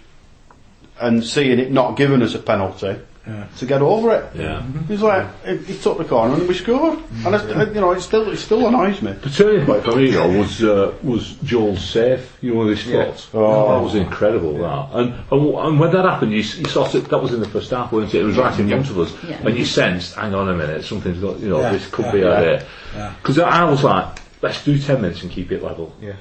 [1.00, 2.96] and seeing it not given us a penalty
[3.58, 4.24] to get over it.
[4.34, 4.62] Yeah.
[4.86, 7.92] He's like he, he took the corner and we scored, and I, I- you know
[7.92, 9.12] it still it still annoys me.
[9.12, 12.36] The turning point for me though was uh, was Joel's save.
[12.40, 13.28] You know, with his foot.
[13.34, 13.68] Oh.
[13.76, 14.54] that was incredible.
[14.58, 17.08] That and, and and when that happened, you, you saw it.
[17.10, 18.20] That was in the first half, wasn't it?
[18.22, 19.36] It was right in front of us, Yeah.
[19.46, 21.38] and you sensed, hang on a minute, something's got.
[21.40, 22.26] You know, Yeah, this could yeah, be yeah.
[22.32, 22.40] out
[22.94, 23.12] there.
[23.20, 25.94] Because I was like, let's do ten minutes and keep it level.
[26.00, 26.14] Yeah.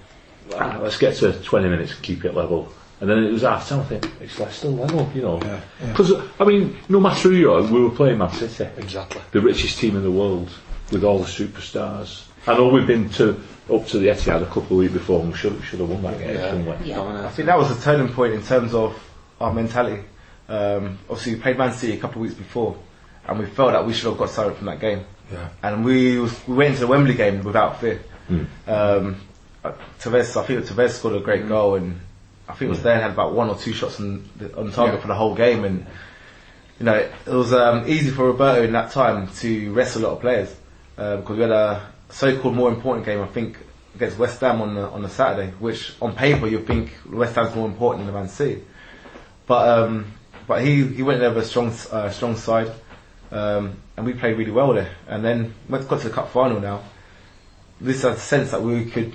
[0.56, 2.70] Ah, let's get to 20 minutes and keep it level.
[3.00, 5.40] And then it was half time, I think, it's like still level, you know.
[5.42, 5.88] Yeah, yeah.
[5.92, 8.68] Because, I mean, no matter who you are, we were playing Man City.
[8.78, 9.22] Exactly.
[9.32, 10.50] The richest team in the world,
[10.92, 12.26] with all the superstars.
[12.48, 13.40] I know we've been to
[13.72, 16.02] up to the Etihad a couple of weeks before and we should, should have won
[16.04, 16.86] that game, shouldn't?
[16.86, 17.26] Yeah.
[17.26, 18.98] I think that was a turning point in terms of
[19.42, 20.04] our mentality.
[20.48, 22.78] Um, obviously, we played Man City a couple of weeks before,
[23.28, 25.06] and we felt that we should have got something from that game.
[25.32, 25.50] Yeah.
[25.62, 28.02] And we was, we went into the Wembley game without fear.
[28.66, 29.22] Um,
[29.64, 32.00] uh, Tevez, I think Tevez scored a great goal, and
[32.50, 35.02] I think it was there had about one or two shots on, on target Yeah.
[35.02, 35.86] for the whole game, and
[36.80, 40.12] you know it was um, easy for Roberto in that time to rest a lot
[40.14, 40.56] of players
[40.96, 43.58] because we had a so-called more important game, I think,
[43.96, 47.56] against West Ham on the on the Saturday, which on paper you think West Ham's
[47.56, 48.64] more important than Man City,
[49.46, 50.14] but um,
[50.48, 52.72] but he he went there with a strong uh, strong side,
[53.32, 54.92] um, and we played really well there.
[55.08, 56.84] And then we got to the cup final now,
[57.82, 59.14] this had a sense that we could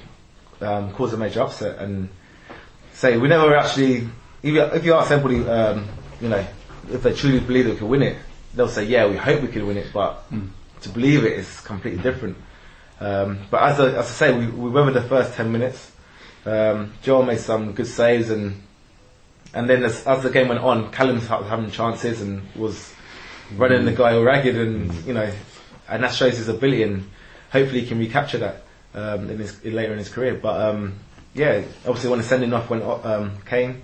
[0.60, 2.08] um, cause a major upset and
[2.92, 4.08] say we never actually.
[4.42, 5.88] If you, if you ask anybody, um,
[6.20, 6.44] you know,
[6.90, 8.16] if they truly believe they could win it,
[8.54, 10.24] they'll say, "Yeah, we hope we could win it," but
[10.82, 12.36] to believe it is completely different.
[13.00, 15.90] Um, but as I, as I say, we, we weathered the first ten minutes.
[16.44, 18.62] Um, Joel made some good saves, and
[19.54, 22.92] and then as, as the game went on, Callum was having chances and was
[23.56, 25.30] running the guy all ragged, and you know,
[25.88, 27.08] and that shows his ability, and
[27.50, 30.34] hopefully he can recapture that um, in his later in his career.
[30.34, 30.98] But um,
[31.34, 33.82] yeah, obviously when the sending off went um, came,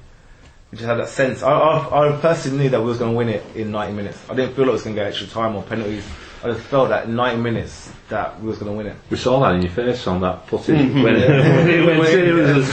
[0.71, 1.43] we just had that sense.
[1.43, 4.19] I, I, I personally knew that we was going to win it in 90 minutes.
[4.29, 6.05] I didn't feel like it was going to get extra time or penalties.
[6.45, 8.97] I just felt that in 90 minutes that we was going to win it.
[9.11, 12.39] We saw that in your face on that putting when, it, when it went in.
[12.39, 12.69] It was,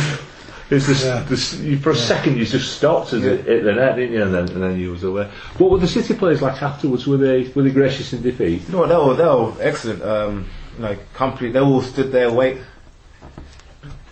[0.70, 1.24] it was this, Yeah.
[1.24, 4.24] this, you, for a second you just stopped as it hit the net, didn't you?
[4.24, 5.30] And then, and then you was away.
[5.58, 7.08] What were the City players like afterwards?
[7.08, 8.64] Were they were they gracious in defeat?
[8.68, 8.90] You know what?
[8.90, 10.02] They were, they were excellent.
[10.04, 11.54] Um, you know, Kompany.
[11.54, 12.32] They all stood there,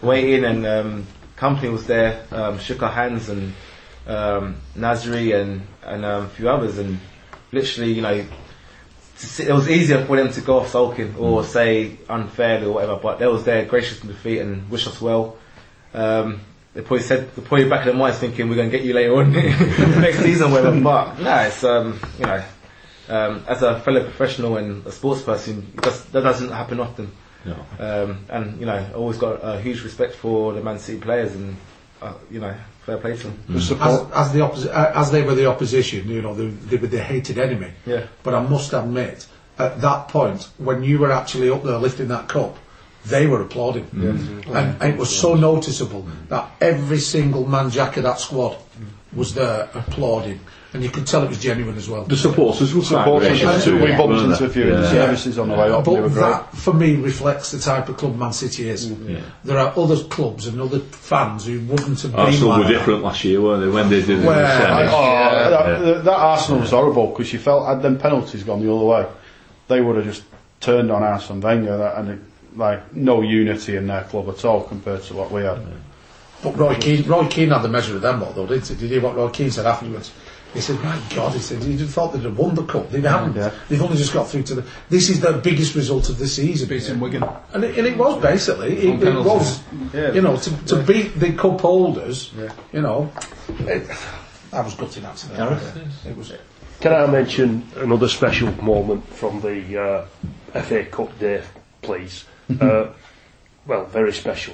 [0.04, 2.26] wait, waiting, and um, Kompany was there.
[2.32, 3.54] Um, shook our hands, and
[4.08, 7.00] um, Nasri and and um, a few others, and
[7.52, 8.26] literally, you know,
[9.18, 12.74] to see- it was easier for them to go off sulking or say unfairly or
[12.74, 15.38] whatever, but they was there gracious in defeat and wish us well.
[15.94, 16.42] Um,
[16.74, 18.94] they probably said, they're probably back in their minds thinking we're going to get you
[18.94, 19.32] later on
[20.02, 20.80] next season, whatever.
[20.82, 22.44] But no, it's um, you know,
[23.10, 27.12] um, as a fellow professional and a sports person, that doesn't happen often.
[27.46, 27.56] No.
[27.80, 31.34] Um, and you know, I always got a huge respect for the Man City players,
[31.36, 31.56] and
[32.02, 33.44] uh, you know, fair play to them.
[33.50, 36.78] The As, as the opposi- uh, as they were the opposition, you know, they, they
[36.78, 37.72] were the hated enemy.
[37.86, 38.08] Yeah.
[38.24, 39.28] But I must admit,
[39.58, 42.58] at that point, when you were actually up there lifting that cup,
[43.06, 43.88] they were applauding.
[43.94, 44.44] And,
[44.82, 48.58] and it was so noticeable that every single man jack of that squad
[49.14, 50.40] was there applauding.
[50.74, 52.04] And you could tell it was genuine as well.
[52.06, 54.82] The supporters were quite Supporters, gracious too, we bumped weren't into a few in the
[54.82, 54.90] Yeah.
[54.92, 55.86] services on the way up.
[55.86, 56.22] They were But great.
[56.22, 58.88] that, for me, reflects the type of club Man City is.
[58.88, 59.10] Mm.
[59.10, 59.18] Yeah.
[59.44, 62.64] There are other clubs and other fans who wouldn't have oh, been Arsenal like were
[62.66, 62.70] that.
[62.72, 63.70] different last year, weren't they?
[63.70, 64.40] When they did it in the Well.
[64.96, 65.80] Oh, that, Yeah.
[65.80, 69.06] that- that Arsenal was horrible because you felt had them penalties gone the other way,
[69.68, 70.24] they would have just
[70.60, 72.20] turned on Arsene Wenger that, and it,
[72.58, 75.60] like no unity in their club at all compared to what we had.
[76.44, 78.74] But Roy Keane, Roy Keane had the measure of them lot, though, didn't he?
[78.76, 80.12] Did you hear what Roy Keane said afterwards?
[80.54, 82.90] He said, "My God," he said, "you thought they'd have won the cup.
[82.92, 83.36] They haven't.
[83.36, 83.52] Yeah.
[83.70, 84.66] They've only just got through to the.
[84.90, 87.24] This is the biggest result of the season." Beating Wigan.
[87.54, 89.26] And it, and it was basically, it, it penalties.
[89.26, 89.64] was,
[89.94, 90.12] Yeah.
[90.12, 92.52] you know, to, to beat the cup holders, Yeah.
[92.72, 93.12] you know,
[93.62, 93.88] it,
[94.52, 95.36] that was gutting actually.
[96.08, 96.34] It was.
[96.82, 99.82] Can I mention another special moment from the
[100.54, 101.42] uh, FA Cup day,
[101.82, 102.26] please?
[102.60, 102.88] uh,
[103.66, 104.54] well, very special.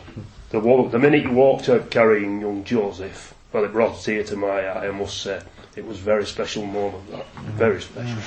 [0.52, 4.24] The, wa- the minute you walked out carrying young Joseph, well, it brought a tear
[4.26, 5.42] to my eye, I must say.
[5.80, 7.26] It was a very special moment, that.
[7.56, 8.18] Very special.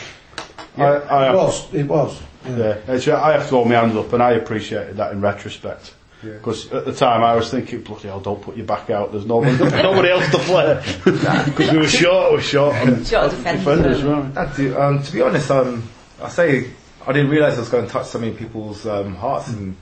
[0.79, 1.75] I, I It have, was.
[1.75, 2.23] It was.
[2.49, 5.93] yeah, it's, I have to hold my hands up, and I appreciated that in retrospect.
[6.23, 9.13] Because at the time I was thinking, bloody hell, don't put your back out.
[9.13, 10.83] There's no one, nobody else to play.
[11.05, 13.65] Because we were short, we were short on Short defenders.
[13.65, 14.35] defenders, weren't?
[14.35, 15.87] That do, um, to be honest, um,
[16.23, 16.71] I say
[17.07, 19.77] I didn't realise I was going to touch so many people's um, hearts, and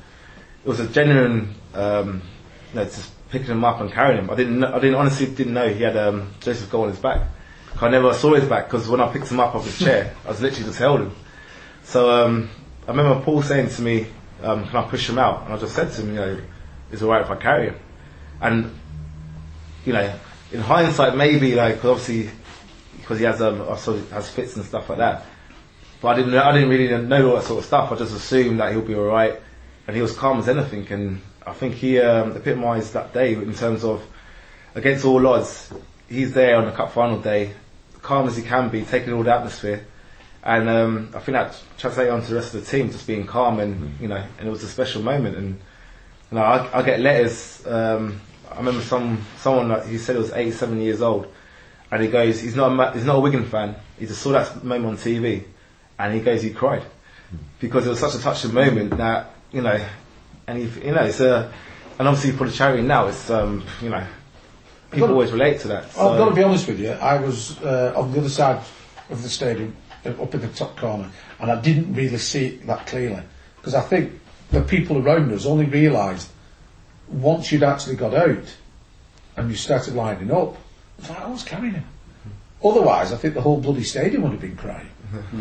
[0.64, 2.22] it was a genuine, um,
[2.72, 4.30] you know, just picking him up and carrying him.
[4.30, 7.28] I didn't, I didn't honestly didn't know he had um, Joseph's Goal on his back.
[7.82, 10.28] I never saw his back because when I picked him up off his chair, I
[10.28, 11.12] was literally just held him.
[11.84, 12.50] So um,
[12.86, 14.06] I remember Paul saying to me,
[14.42, 16.40] um, "Can I push him out?" And I just said to him, "You know,
[16.92, 17.76] it's all right if I carry him."
[18.40, 18.78] And
[19.84, 20.12] you know,
[20.52, 22.30] in hindsight, maybe like obviously
[23.00, 25.24] because he has um, also has fits and stuff like that.
[26.00, 27.92] But I didn't I didn't really know all that sort of stuff.
[27.92, 29.40] I just assumed that he'll be all right,
[29.86, 30.86] and he was calm as anything.
[30.92, 34.02] And I think he um, epitomised that day in terms of
[34.74, 35.72] against all odds.
[36.08, 37.52] He's there on the cup final day,
[38.02, 39.84] calm as he can be, taking all the atmosphere.
[40.42, 43.60] And um, I think that translated onto the rest of the team, just being calm
[43.60, 45.36] and you know, and it was a special moment.
[45.36, 45.60] And
[46.30, 47.64] you know, I, I get letters.
[47.66, 51.32] Um, I remember some someone that he said he was 87 years old,
[51.90, 53.76] and he goes, he's not a, Ma- he's not a Wigan fan.
[53.98, 55.44] He just saw that moment on TV,
[55.98, 56.84] and he goes, he cried
[57.60, 59.84] because it was such a touching moment that you know,
[60.46, 61.52] and he, you know, it's a,
[61.98, 64.04] and obviously for the charity now, it's um, you know,
[64.90, 65.84] people Well, always relate to that.
[65.84, 66.90] I've got to be honest with you.
[66.90, 68.62] I was uh, on the other side
[69.10, 69.74] of the stadium,
[70.04, 73.22] uh, up in the top corner, and I didn't really see it that clearly
[73.56, 74.12] because I think
[74.50, 76.28] the people around us only realised
[77.08, 78.56] once you'd actually got out
[79.36, 80.56] and you started lining up.
[81.08, 81.84] Like, I was carrying him.
[82.62, 84.88] Otherwise, I think the whole bloody stadium would have been crying.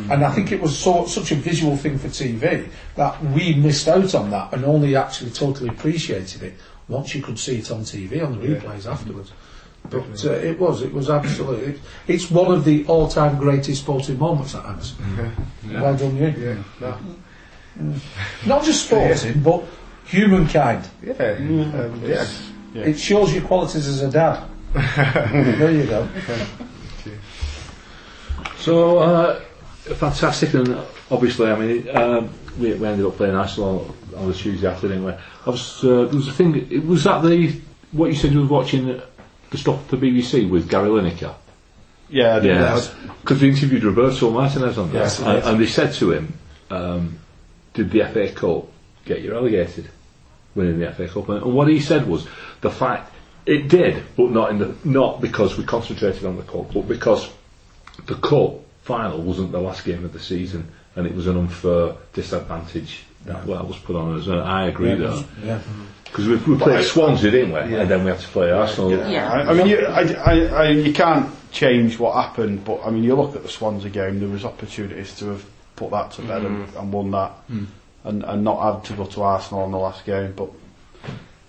[0.10, 3.88] and I think it was so, such a visual thing for TV that we missed
[3.88, 6.54] out on that and only actually totally appreciated it
[6.90, 9.32] once you could see it on TV on the replays afterwards.
[9.90, 11.74] But uh, it was, it was absolutely.
[11.74, 14.96] It, it's one of the all-time greatest sporting moments at Ants.
[15.72, 16.64] Well done, you.
[16.82, 18.00] Mm.
[18.46, 19.64] Not just sporting, but
[20.06, 20.90] humankind.
[21.02, 22.28] yeah, um, yeah.
[22.74, 22.84] Yeah.
[22.84, 24.48] It shows your qualities as a dad.
[24.74, 26.08] there you go.
[28.60, 29.40] So uh,
[29.96, 30.78] fantastic, and
[31.10, 35.08] obviously, I mean, um, we, we ended up playing Arsenal on the Tuesday after, didn't?
[35.08, 36.88] I was uh, there was a thing.
[36.88, 37.60] Was that the
[37.92, 39.02] what you said you were watching
[39.50, 41.34] the stuff the BBC with Gary Lineker.
[42.10, 42.82] Yeah, I did Yeah,
[43.22, 45.46] because we interviewed Roberto Martinez on that, Yes, and, yes.
[45.46, 46.34] and they said to him,
[46.70, 47.20] um,
[47.74, 48.68] "Did the FA Cup
[49.06, 49.90] get you relegated?"
[50.56, 52.28] Winning the FA Cup, and, and what he said was
[52.62, 53.14] the fact
[53.46, 57.30] it did, but not in the not because we concentrated on the cup, but because
[58.06, 61.96] the cup final wasn't the last game of the season, and it was an unfair
[62.14, 64.28] disadvantage that well, was put on us.
[64.28, 65.60] And I agree there Yeah.
[66.06, 67.76] because we, we played Swansea, didn't we?
[67.76, 68.92] And then we had to play Arsenal.
[68.92, 69.32] Yeah.
[69.32, 73.04] I, I mean, you, I, I, I, you can't change what happened, but I mean,
[73.04, 74.20] you look at the Swansea game.
[74.20, 77.32] There was opportunities to have put that to bed and, and won that,
[78.04, 80.34] and, and not had to go to Arsenal in the last game.
[80.36, 80.50] But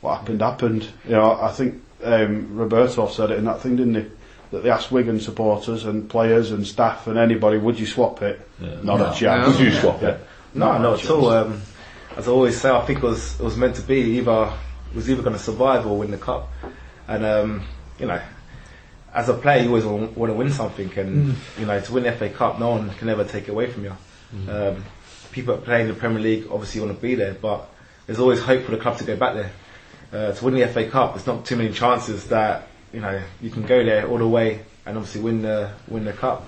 [0.01, 0.89] what happened happened.
[1.05, 4.11] You know, I think um, Roberto said it in that thing, didn't he?
[4.51, 8.41] that they asked Wigan supporters and players and staff and anybody, would you swap it?
[8.83, 9.57] Not a chance.
[9.57, 10.21] Would you swap it?
[10.55, 11.29] No, not at all.
[11.31, 11.63] Um,
[12.17, 14.53] as I always say, I think it was it was meant to be either
[14.91, 16.49] it was either going to survive or win the cup,
[17.07, 17.63] and um,
[17.99, 18.21] you know,
[19.15, 22.13] as a player, you always want, to win something, and you know, to win the
[22.13, 23.97] FA Cup, no one can ever take it away from you.
[24.49, 24.85] Um,
[25.33, 27.69] people that play in the Premier League obviously want to be there, but
[28.07, 29.53] there's always hope for the club to go back there.
[30.13, 33.51] Uh, to win the FA Cup, there's not too many chances that you know you
[33.51, 36.45] can go there all the way and obviously win the win the cup.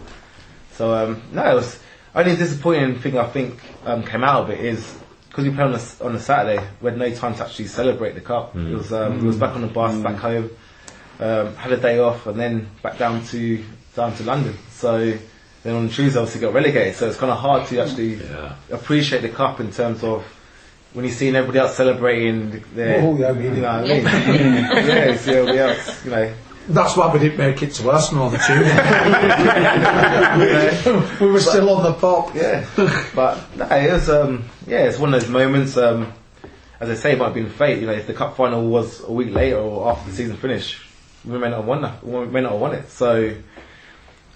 [0.73, 1.79] So um, no, it was
[2.15, 4.99] only disappointing thing I think um, came out of it is
[5.29, 7.67] because we played on a, s- on a Saturday, we had no time to actually
[7.69, 8.55] celebrate the cup.
[8.55, 10.51] It was um, we was back on the bus back home,
[11.21, 13.65] um, had a day off, and then back down to
[13.97, 14.57] down to London.
[14.71, 15.17] So
[15.63, 16.97] then on Tuesday, obviously got relegated.
[16.97, 18.57] So it's kind of hard to actually Yeah.
[18.71, 20.25] appreciate appreciate the cup in terms of.
[20.95, 24.05] When you see everybody else celebrating, their, Oh, yeah, we- you know what I mean?
[24.05, 26.35] yeah, you see everybody else, you know,
[26.69, 28.61] That's why we didn't make it to Arsenal on the Tuesday.
[31.25, 32.35] we were still on the pop.
[32.35, 32.65] Yeah,
[33.15, 35.77] but no, it was um, yeah, it's one of those moments.
[35.77, 36.13] Um,
[36.81, 37.81] as I say, it might have been fate.
[37.81, 40.81] You know, if the cup final was a week later or after the season finished,
[41.25, 42.05] we may not have won that.
[42.05, 42.89] We may not have won it.
[42.91, 43.35] So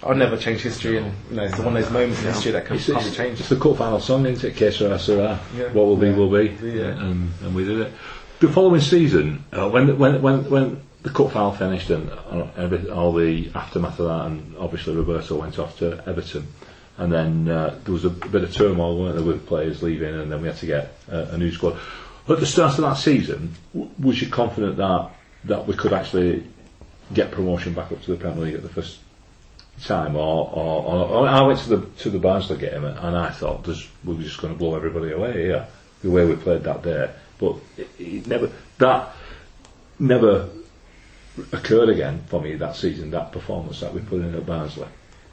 [0.03, 2.67] I'll never change history, and you know, it's one of those moments in history that
[2.67, 3.41] can, It's, can't be changed.
[3.41, 4.57] it's the cup final song, isn't it?
[4.57, 5.41] Que sera, sera.
[5.57, 5.65] Yeah.
[5.73, 6.57] What will be, will be.
[6.63, 6.89] Yeah.
[6.89, 7.93] And, and we did it.
[8.41, 13.13] The following season, uh, when, when, when, when the cup final finished and uh, all
[13.13, 16.49] the aftermath of that, and obviously Roberto went off to Everton,
[16.99, 20.33] and then uh, there was a bit of turmoil, weren't there, with players leaving, and
[20.33, 21.79] then we had to get uh, a new squad.
[22.29, 25.11] At the start of that season, w- was you confident that,
[25.45, 26.45] that we could actually
[27.15, 28.99] get promotion back up to the Premier League at the first
[29.85, 33.31] time, or, or, or, or I went to the to the Barnsley game and I
[33.31, 35.69] thought this, we were just going to blow everybody away here,
[36.03, 37.11] the way we played that day.
[37.39, 39.15] But it, it never that
[39.99, 40.49] never
[41.53, 43.11] occurred again for me that season.
[43.11, 44.89] That performance that we put in at Barnsley.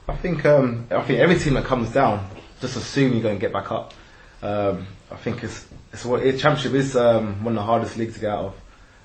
[0.08, 3.42] I think um, I think every team that comes down just assume you're going to
[3.42, 3.94] get back up.
[4.42, 8.16] Um, I think it's it's what it, championship is um, one of the hardest leagues
[8.16, 8.54] to get out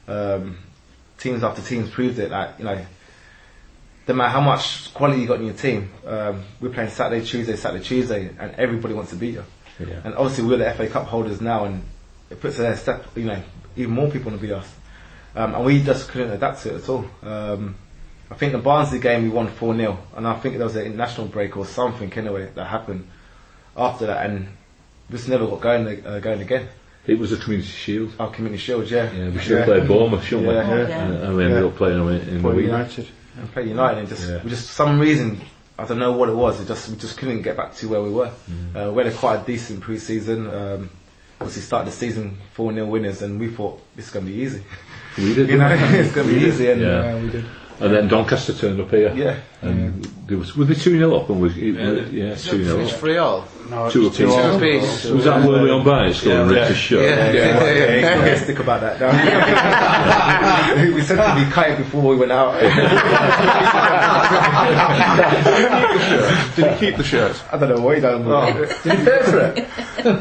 [0.09, 0.43] of.
[0.43, 0.59] Um,
[1.19, 2.31] teams after teams proved it.
[2.31, 2.85] That you know,
[4.09, 7.57] no matter how much quality you got in your team, um, we're playing Saturday, Tuesday,
[7.57, 9.45] Saturday, Tuesday, and everybody wants to beat you.
[9.79, 10.01] Yeah.
[10.05, 11.85] And obviously we're the FA Cup holders now, and
[12.31, 13.05] it puts a step.
[13.15, 13.43] You know,
[13.77, 14.73] even more people want to beat us,
[15.38, 17.05] um, and we just couldn't adapt to it at all.
[17.22, 17.77] Um,
[18.31, 20.85] I think the Barnsley game we won 4 0, and I think there was an
[20.85, 23.09] international break or something anyway that happened
[23.77, 24.48] after that, and
[25.09, 26.68] we just never got going uh, going again.
[27.07, 28.12] It was a Community Shield.
[28.20, 29.11] Our Community Shield, yeah.
[29.12, 30.55] Yeah, we should have played Bournemouth, shouldn't we?
[30.55, 31.05] Yeah, yeah.
[31.07, 31.68] And, and we ended Yeah.
[31.68, 32.66] up playing them in, in the week.
[32.66, 33.09] United.
[33.38, 34.42] And played United, and just Yeah.
[34.42, 35.40] we just for some reason
[35.79, 36.61] I don't know what it was.
[36.61, 38.31] It just we just couldn't get back to where we were.
[38.77, 40.51] Uh, we had a quite a decent pre-season.
[40.53, 40.90] Um,
[41.40, 44.38] obviously started the season 4 0 winners, and we thought this is going to be
[44.38, 44.62] easy.
[45.16, 45.48] We did.
[45.51, 47.05] you know, it's going to be easy, and Yeah.
[47.05, 47.44] Yeah, we did.
[47.81, 49.12] And then Doncaster turned up here.
[49.14, 49.38] yeah.
[49.62, 51.29] And there was, were they 2 0 up?
[51.31, 52.99] And was, it, yeah, 2 0 It's up.
[53.01, 53.45] free all.
[53.71, 54.33] No, Two it's apiece.
[54.35, 54.57] all.
[54.57, 55.05] apiece.
[55.05, 57.05] Was that where we on Barnett scored and ripped his shirt?
[57.05, 57.31] Yeah.
[57.33, 58.99] Yeah, yeah, you can't get a stick about that.
[59.01, 59.09] No.
[60.95, 62.59] we said to be cut it before we went out.
[66.57, 67.41] Did he keep the shirt?
[67.53, 68.83] I don't know what he done with it.
[68.85, 69.69] Did he pay for it?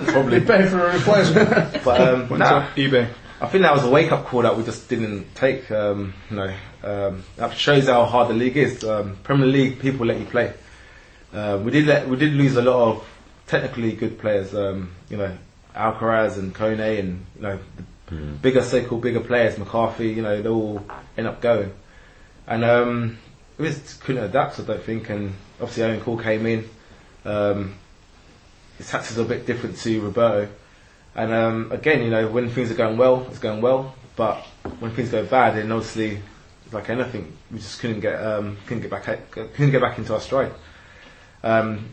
[0.08, 0.39] Probably.
[0.39, 1.84] He pay for a replacement?
[1.84, 3.08] But um, Went nah, to eBay.
[3.39, 5.69] I think that was a wake up call that we just didn't take.
[5.69, 8.84] Um, you know, um, that shows how hard the league is.
[8.84, 10.54] Um, Premier League people let you play.
[11.32, 13.08] Uh, we did let, we did lose a lot of
[13.45, 14.56] technically good players.
[14.56, 15.38] Um, you know,
[15.76, 17.60] Alcaraz and Kone and you know
[18.08, 20.10] the bigger so-called bigger players, McCarthy.
[20.10, 20.84] You know, they all
[21.15, 21.71] end up going,
[22.47, 23.19] and um,
[23.60, 24.60] we just couldn't adapt.
[24.60, 25.12] I don't think.
[25.12, 26.69] And obviously, Owen Coyle came in.
[27.23, 27.76] Um,
[28.80, 30.50] his tactics are a bit different to Roberto.
[31.17, 33.95] And um, again, you know, when things are going well, it's going well.
[34.15, 34.38] But
[34.80, 36.19] when things go bad, then obviously,
[36.71, 40.21] like anything, we just couldn't get um, couldn't get back couldn't get back into our
[40.21, 40.51] stride.
[41.43, 41.89] Um,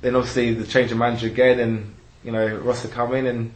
[0.00, 3.54] then obviously the change of manager again, and you know Ross had come in, and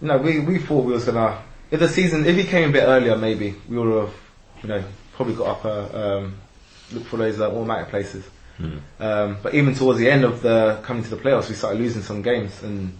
[0.00, 2.72] you know we, we thought we was gonna if the season if he came a
[2.72, 4.14] bit earlier, maybe we would have
[4.62, 4.84] you know
[5.14, 6.34] probably got up a um,
[6.92, 8.24] look for those uh, automatic places.
[8.98, 12.02] Um, but even towards the end of the coming to the playoffs, we started losing
[12.02, 12.98] some games, and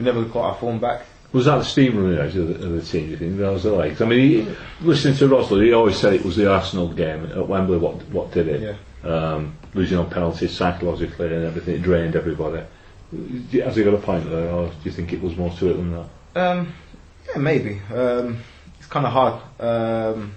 [0.00, 1.02] we never got our form back.
[1.32, 3.36] Was that the steam running out of the, of the team, do you think?
[3.38, 4.00] That was the like.
[4.00, 7.46] I mean, he, listening to Rosler, he always said it was the Arsenal game at
[7.46, 8.76] Wembley what what did it.
[9.04, 12.62] Um, losing on penalties psychologically and everything, it drained everybody.
[13.62, 15.74] Has he got a point there, or do you think it was more to it
[15.74, 16.06] than that?
[16.42, 16.72] Um,
[17.28, 17.80] yeah, maybe.
[17.94, 18.38] Um,
[18.78, 19.40] it's kind of hard.
[19.60, 20.34] Um,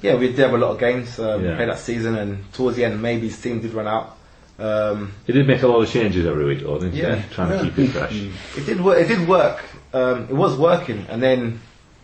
[0.00, 1.56] yeah, we did have a lot of games um, Yeah.
[1.56, 4.15] played that season, and towards the end, maybe his team did run out.
[4.58, 7.16] Um, He did make a lot of changes every week, though, didn't Yeah.
[7.16, 7.34] he?
[7.34, 8.12] Trying to keep it fresh.
[8.56, 8.98] it did work.
[8.98, 9.62] It did work.
[9.92, 11.60] Um, it was working, and then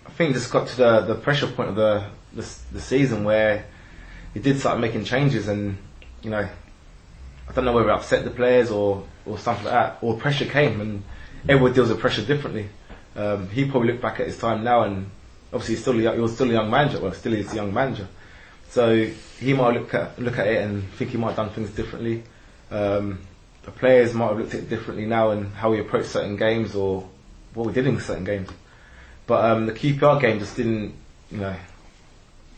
[0.07, 3.25] I think it just got to the, the pressure point of the, the the season
[3.25, 3.65] where
[4.35, 5.79] he did start making changes, and
[6.23, 6.47] you know,
[7.49, 10.45] I don't know whether it upset the players or or something like that, or pressure
[10.47, 11.03] came, and
[11.49, 12.69] everyone deals with pressure differently.
[13.17, 15.11] Um, he probably looked back at his time now, and
[15.53, 17.01] obviously he's still a, young- he was still a young manager.
[17.01, 18.09] Well, still is a young manager.
[18.69, 19.07] So
[19.39, 22.25] he might look at look at it and think he might have done things differently.
[22.73, 23.21] Um,
[23.65, 26.75] the players might have looked at it differently now and how we approach certain games
[26.75, 27.09] or
[27.55, 28.49] what we did in certain games.
[29.27, 30.95] But um, the QPR game just didn't,
[31.31, 31.55] you know,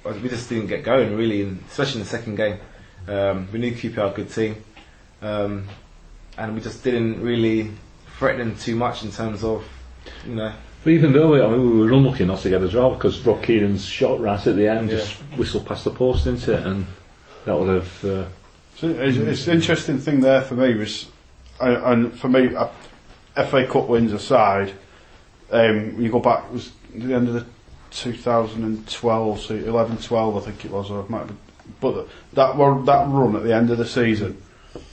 [0.04, 2.58] we just didn't get going really, and especially in the second game.
[3.06, 4.62] Um, we knew QPR a good team,
[5.20, 5.66] um,
[6.38, 7.70] and we just didn't really
[8.18, 9.64] threaten them too much in terms of,
[10.26, 10.52] you know,
[10.84, 13.20] But even though we, I mean, we were unlucky not to get a draw because
[13.26, 14.98] Rob Keenan's shot right at the end Yeah.
[14.98, 16.66] just whistled past the post, didn't it?
[16.66, 16.86] And
[17.44, 18.04] that would have.
[18.04, 18.24] Uh,
[18.76, 21.06] So it's, it's an interesting thing there for me was,
[21.60, 22.68] and, and for me, uh,
[23.46, 24.72] FA Cup wins aside,
[25.50, 27.46] um, you go back, it was the end of the
[27.90, 31.38] 2012, so 11 12, I think it was, or it might have been,
[31.80, 34.40] but that, were, that run at the end of the season,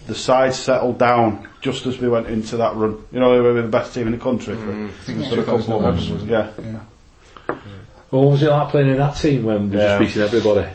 [0.07, 3.03] the side settled down just as we went into that run.
[3.11, 5.81] You know, we were the best team in the country for, for a couple of
[5.81, 6.05] months.
[6.25, 6.51] Yeah.
[8.11, 9.97] well, what was it like playing in that team when we were Yeah.
[9.99, 10.69] just beating everybody?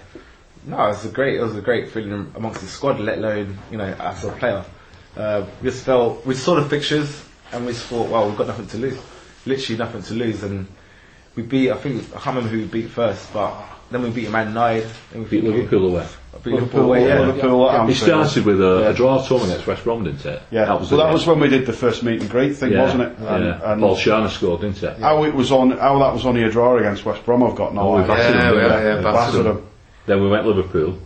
[0.67, 1.37] No, it was a great.
[1.39, 4.65] It was a great feeling amongst the squad, let alone you know as a player.
[5.17, 8.49] Uh, we just felt we saw the fixtures and we just thought, well, we've got
[8.49, 8.99] nothing to lose,
[9.47, 10.67] literally nothing to lose, and
[11.37, 11.71] we beat.
[11.71, 13.55] I think I can't remember who we beat first, but
[13.91, 16.07] then we beat Man United, and we Beat Liverpool away.
[16.43, 17.21] Beat Liverpool away, yeah.
[17.21, 18.89] Liverpool at It started with a, Yeah.
[18.91, 20.43] a draw at home against West Brom, didn't it?
[20.51, 21.13] Yeah, that was well, that game.
[21.15, 22.83] was when we did the first meet and greet thing, yeah.
[22.83, 23.17] wasn't it?
[23.23, 23.35] Yeah.
[23.37, 24.99] And, and Paul Scharner scored, didn't it?
[24.99, 27.73] how it was on, how that was only a draw against West Brom, I've got
[27.75, 28.09] no Oh, idea.
[28.09, 29.51] battered them, Yeah, didn't yeah, we?
[29.51, 29.61] yeah,
[30.07, 30.15] We battered battered them.
[30.15, 30.15] them.
[30.19, 30.99] Then we went Liverpool,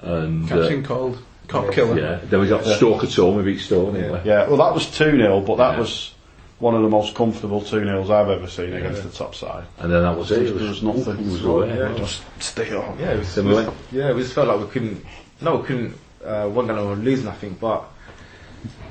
[0.00, 1.98] and uh, Captain called Cop Killer.
[1.98, 3.36] yeah, then we got Stoke at home.
[3.36, 4.24] We beat Stoke, didn't?
[4.26, 5.78] Yeah, well, that was 2 0, but that Yeah.
[5.80, 6.14] was
[6.58, 9.64] one of the most comfortable 2 0s I've ever seen against the top side.
[9.78, 10.42] And then that was it.
[10.42, 11.18] It There was nothing.
[11.18, 11.76] It was away.
[11.76, 11.94] Yeah.
[11.96, 12.98] Just stay on.
[12.98, 15.04] Yeah, it was, Then we went- yeah, we just felt like we couldn't.
[15.40, 15.94] No, we couldn't.
[16.24, 17.84] Uh, weren't going to lose nothing, but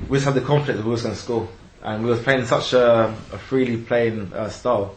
[0.07, 1.47] we just had the confidence that we was going to score,
[1.81, 4.93] and we were playing such a, a freely playing uh, style.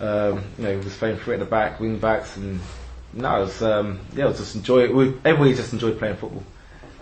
[0.00, 2.58] Um, you know, we was playing three at the back, wing backs, and
[3.12, 4.92] no, it was um, yeah, it was just enjoy.
[4.92, 6.42] We, everybody just enjoyed playing football.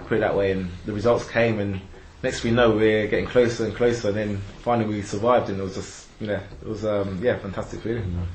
[0.06, 1.80] Put it that way, and the results came, and
[2.22, 5.62] next we know we're getting closer and closer, and then finally we survived, and it
[5.62, 8.26] was just you know, it was um, yeah, fantastic feeling.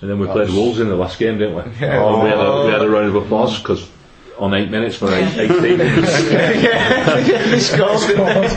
[0.00, 1.62] And then we played Wolves in the last game, didn't we?
[1.80, 2.02] Yeah.
[2.02, 3.88] Oh, we, had a, we had a round of applause because
[4.38, 6.18] on eight minutes for eight, 18 minutes.
[7.52, 8.48] he scored, didn't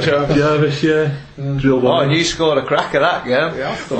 [0.00, 0.06] he?
[0.36, 1.14] Jarvis, yeah.
[1.58, 2.00] Drill Oh, ball.
[2.02, 3.54] and you scored a crack at that, yeah?
[3.56, 3.90] Yes.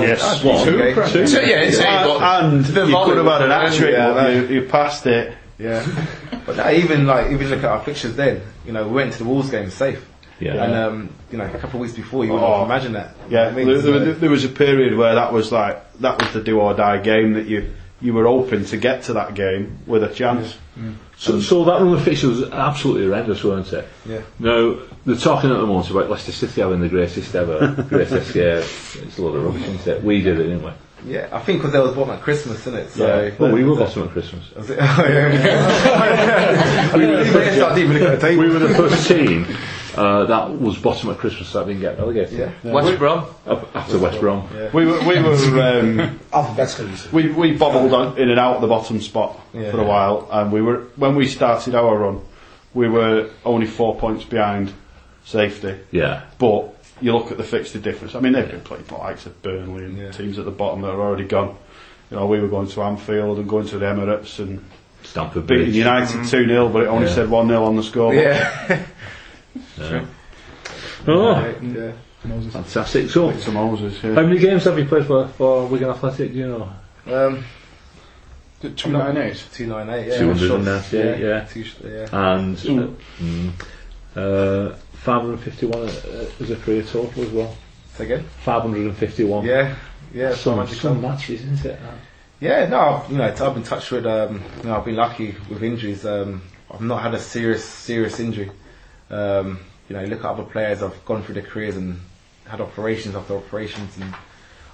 [0.45, 0.69] One.
[0.69, 0.95] Okay.
[1.13, 1.27] Two.
[1.27, 4.13] So, yeah, it's but And the you could have had an volume, hat trick, yeah,
[4.13, 5.35] but you, you passed it.
[5.59, 5.85] Yeah,
[6.47, 8.41] but no, even like even look at our fixtures then.
[8.65, 10.03] You know, we went to the Wolves game safe,
[10.39, 10.63] Yeah.
[10.65, 12.59] and um, you know, a couple of weeks before you wouldn't Oh.
[12.61, 13.15] have imagined that.
[13.29, 13.67] You Yeah, know what I mean?
[13.69, 16.59] there, there, So- there was a period where that was like that was the do
[16.61, 20.09] or die game that you you were hoping to get to that game with a
[20.09, 20.57] chance.
[21.19, 23.87] So, so that run of fixtures was absolutely horrendous, weren't it?
[24.07, 24.23] Yeah.
[24.39, 28.59] Now, they're talking at the moment about Leicester City having the greatest ever, greatest year.
[28.59, 30.03] It's a lot of rubbish, isn't it?
[30.03, 30.73] We did it, didn't we?
[31.07, 32.91] yeah, I think because there was bottom at Christmas, isn't it?
[32.91, 34.51] So Well, we were bottom at Christmas.
[34.57, 36.97] Oh, yeah.
[36.97, 38.43] we were the start even looking at the table.
[38.43, 39.47] We were the first team
[40.01, 42.39] uh, that was bottom at Christmas that didn't get relegated.
[42.63, 42.73] Yeah.
[42.73, 43.27] West Brom.
[43.47, 44.49] Up- After West Brom.
[44.73, 46.93] We were we were um, Alphabetically.
[47.13, 49.71] we we bobbled on, in and out of the bottom spot Yeah.
[49.71, 52.21] for a while, and we were when we started our run,
[52.75, 54.73] we were only four points behind
[55.25, 55.77] safety.
[55.91, 56.23] Yeah.
[56.39, 58.15] But you look at the fixture difference.
[58.15, 60.11] I mean, they've been playing the likes of Burnley and Yeah.
[60.13, 61.57] teams at the bottom that are already gone.
[62.11, 64.63] You know, we were going to Anfield and going to the Emirates and
[65.03, 65.77] Stamford beating Bridge.
[65.77, 67.15] United 2 0, but it only Yeah.
[67.15, 68.13] said 1 0 on the score.
[68.15, 68.83] Yeah.
[69.81, 70.07] Yeah.
[71.07, 71.93] Oh, yeah.
[72.51, 73.09] fantastic.
[73.11, 74.15] So, To Moses, how yeah.
[74.23, 76.73] many games have you played for, for Wigan Athletic, do you know?
[77.07, 77.45] Um,
[78.61, 79.45] 298.
[79.53, 80.07] two nine eight.
[80.09, 80.19] Yeah.
[80.19, 81.45] 298, yeah.
[81.47, 82.09] Two, sh- yeah.
[82.13, 83.53] And uh, mm,
[84.17, 87.57] uh, 551 uh, as a career total as well.
[87.95, 88.25] Say again.
[88.45, 89.47] 551.
[89.47, 89.75] Yeah.
[90.13, 90.35] Yeah.
[90.35, 91.13] Some, Magic some Club.
[91.13, 91.81] matches, isn't it?
[92.41, 95.35] Yeah, no, I've, you know, I've been touched with, um, you know, I've been lucky
[95.51, 96.05] with injuries.
[96.07, 98.51] Um, I've not had a serious, serious injury.
[99.11, 99.61] Um,
[99.91, 102.01] you know, you look at other players, I've gone through their careers and
[102.47, 104.15] had operations after operations, and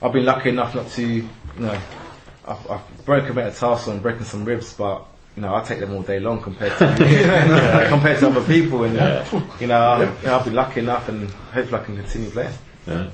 [0.03, 1.81] I've been lucky enough not to, you know,
[2.47, 6.03] I've, I've broken metatarsal and broken some ribs, but you know, I take them all
[6.03, 6.87] day long compared to
[7.89, 8.93] compared to other people, and
[9.59, 12.53] you know, I, you know, I've been lucky enough, and hopefully I can continue playing.
[12.87, 13.09] Yeah.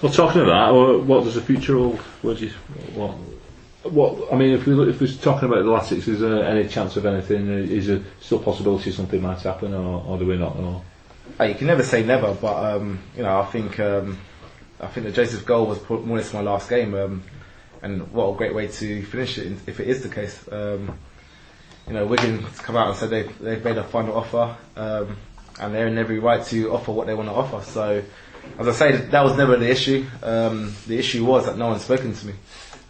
[0.00, 1.98] Well, talking of that, what does the future hold?
[2.22, 2.52] What do you,
[2.94, 3.16] what,
[3.92, 6.68] what, I mean, if we look, if we're talking about the Latics, is there any
[6.68, 7.48] chance of anything?
[7.48, 10.82] Is there still possibility something might happen, or, or do we not know?
[11.40, 14.18] Uh, you can never say never, but um, you know, I think um,
[14.80, 17.22] I think that Joseph's goal was more or less my last game, um,
[17.82, 20.46] and what a great way to finish it if it is the case.
[20.50, 20.98] Um,
[21.86, 25.16] you know, Wigan come out and said they they've made a final offer, um,
[25.60, 27.64] and they're in every right to offer what they want to offer.
[27.64, 28.02] So,
[28.58, 30.06] as I say, that was never the issue.
[30.22, 32.34] Um, the issue was that no one's spoken to me.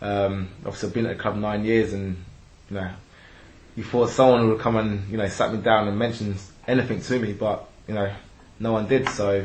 [0.03, 2.16] Obviously, I've been at the club nine years, and
[2.68, 2.90] you know,
[3.76, 6.34] you thought someone would come and you know sat me down and mention
[6.66, 8.11] anything to me, but you know,
[8.63, 9.09] no one did.
[9.09, 9.45] So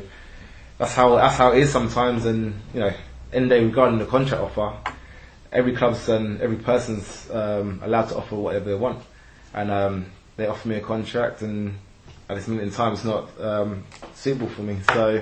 [0.78, 2.26] that's how that's how it is sometimes.
[2.26, 2.94] And you know,
[3.34, 4.78] in the regarding the contract offer,
[5.52, 9.04] every club's and every person's um, allowed to offer whatever they want,
[9.54, 10.06] and um,
[10.38, 11.78] they offer me a contract, and
[12.30, 14.78] at this moment in time, it's not um, suitable for me.
[14.94, 15.22] So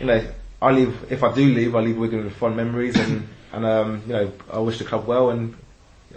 [0.00, 0.26] you know,
[0.60, 4.02] I leave if I do leave, I leave Wigan with fond memories, and and um,
[4.06, 5.56] you know, I wish the club well, and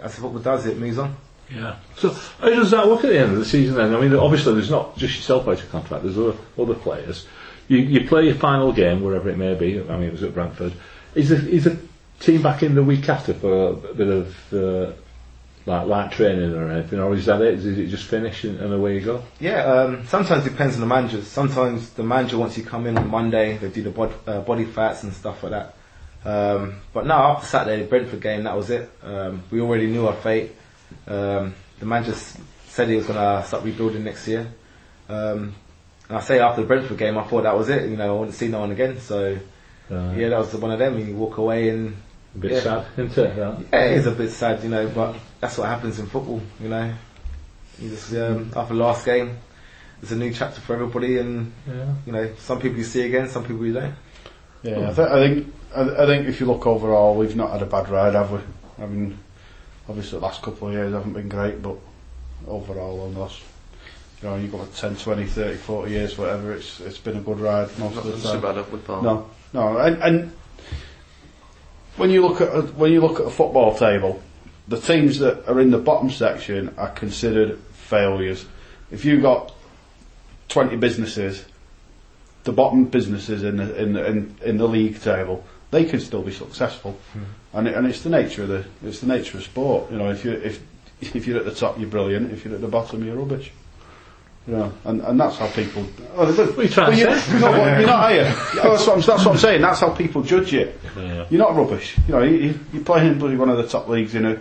[0.02, 1.16] as football does, it moves on.
[1.52, 1.76] Yeah.
[1.96, 3.94] So how does that look at the end of the season then?
[3.94, 6.04] I mean, obviously there's not just yourself out of contract.
[6.04, 7.26] There's other, other players.
[7.68, 9.80] You, you play your final game wherever it may be.
[9.80, 10.72] I mean, it was at Brentford.
[11.14, 11.78] Is the, is the
[12.20, 14.92] team back in the week after for a bit of uh,
[15.66, 17.54] like light training or anything, or is that it?
[17.54, 19.22] Is it just finish and, and away you go?
[19.40, 21.26] Yeah, um, sometimes it depends on the managers.
[21.26, 24.40] Sometimes the manager wants you to come in on Monday, they do the bod- uh,
[24.40, 25.74] body fats and stuff like that.
[26.24, 28.90] Um, but now after Saturday, the Brentford game, that was it.
[29.02, 30.52] Um, we already knew our fate.
[31.06, 32.36] Um, the man just
[32.68, 34.46] said he was going to start rebuilding next year.
[35.08, 35.54] Um,
[36.08, 37.88] and I say after the Brentford game, I thought that was it.
[37.90, 39.00] You know, I wouldn't see no one again.
[39.00, 39.38] So
[39.90, 40.98] Uh, yeah, that was one of them.
[40.98, 41.94] You walk away and
[42.34, 42.60] A bit Yeah.
[42.60, 43.36] sad, isn't it?
[43.36, 43.58] Yeah.
[43.72, 46.68] yeah, it is a bit sad, you know, but that's what happens in football, you
[46.68, 46.92] know.
[47.78, 49.36] You just um, after the last game,
[50.02, 51.94] it's a new chapter for everybody, and yeah.
[52.06, 53.94] you know, some people you see again, some people you don't.
[54.62, 57.62] Yeah, I, th- I think I, I think if you look overall, we've not had
[57.62, 58.38] a bad ride, have we?
[58.82, 59.18] I mean,
[59.88, 61.76] obviously the last couple of years haven't been great, but
[62.46, 63.40] overall, on last,
[64.22, 67.20] you know, you go for 10, 20, 30, 40 years, whatever, it's it's been a
[67.20, 68.40] good ride most Not of the time.
[68.40, 69.02] bad upward bar.
[69.02, 70.32] No, no, and, and
[71.96, 74.22] when you look at a, when you look at a football table,
[74.68, 78.46] the teams that are in the bottom section are considered failures.
[78.90, 79.52] If you've got
[80.48, 81.44] twenty businesses,
[82.44, 85.44] the bottom businesses in the in the, in, in the league table,
[85.74, 87.58] they can still be successful, hmm.
[87.58, 89.90] and it, and it's the nature of the it's the nature of sport.
[89.90, 90.62] You know, if you if
[91.14, 92.32] if you're at the top, you're brilliant.
[92.32, 93.50] If you're at the bottom, you're rubbish.
[94.46, 95.86] You know, and, and that's how people.
[96.16, 97.40] Oh, What are you trying to you're, say?
[97.40, 98.20] no, what- you're not, are you?
[98.20, 99.62] Oh, that's, what I'm, that's what I'm saying.
[99.62, 100.70] That's how people judge you.
[100.98, 101.24] Yeah.
[101.30, 101.96] You're not rubbish.
[102.06, 104.38] You know, you, you- you're playing in bloody one of the top leagues in a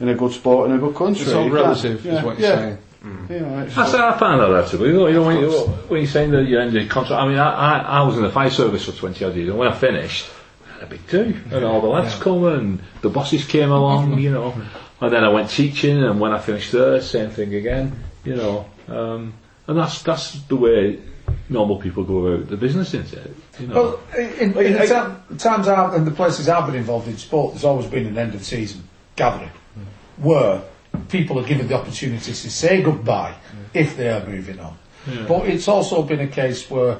[0.00, 1.22] in a good sport in a good country.
[1.22, 2.56] It's all You can't- relative, yeah, is what you're yeah.
[2.56, 2.78] saying.
[3.02, 3.32] Hmm.
[3.32, 4.88] You know, it's That's I found that actually.
[4.88, 5.50] You know, you know when, you,
[5.86, 8.30] when you're saying that you ended contract, I mean, I, I, I was in the
[8.30, 10.37] fire service for 20 odd years, and when I finished, I had
[10.80, 14.18] a big do, and all the lads come, and the bosses came along, mm-hmm.
[14.18, 14.54] you know,
[15.00, 18.66] and then I went teaching, and when I finished there, same thing again, you know,
[18.88, 19.34] um,
[19.66, 21.00] and that's that's the way
[21.48, 23.36] normal people go about the business, isn't it?
[23.60, 23.74] You know.
[23.74, 27.54] Well, in, in the time, times I've, and the places I've been involved in sport,
[27.54, 28.82] there's always been an end of season
[29.16, 29.84] gathering mm.
[30.22, 30.62] where
[31.08, 33.64] people are given the opportunity to say goodbye mm.
[33.74, 34.78] if they are moving on.
[35.26, 36.98] But it's also been a case where,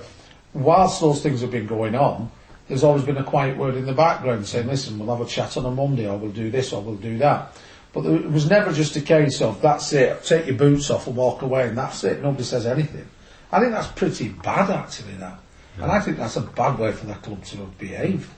[0.54, 2.30] whilst those things have been going on,
[2.68, 5.56] there's always been a quiet word in the background saying, listen, we'll have a chat
[5.56, 7.56] on a Monday, or we'll do this, or we'll do that.
[7.92, 11.16] But it was never just a case of, that's it, take your boots off and
[11.16, 13.08] walk away, and that's it, nobody says anything.
[13.50, 15.38] I think that's pretty bad, actually, that.
[15.80, 18.28] And I think that's a bad way for the club to behave.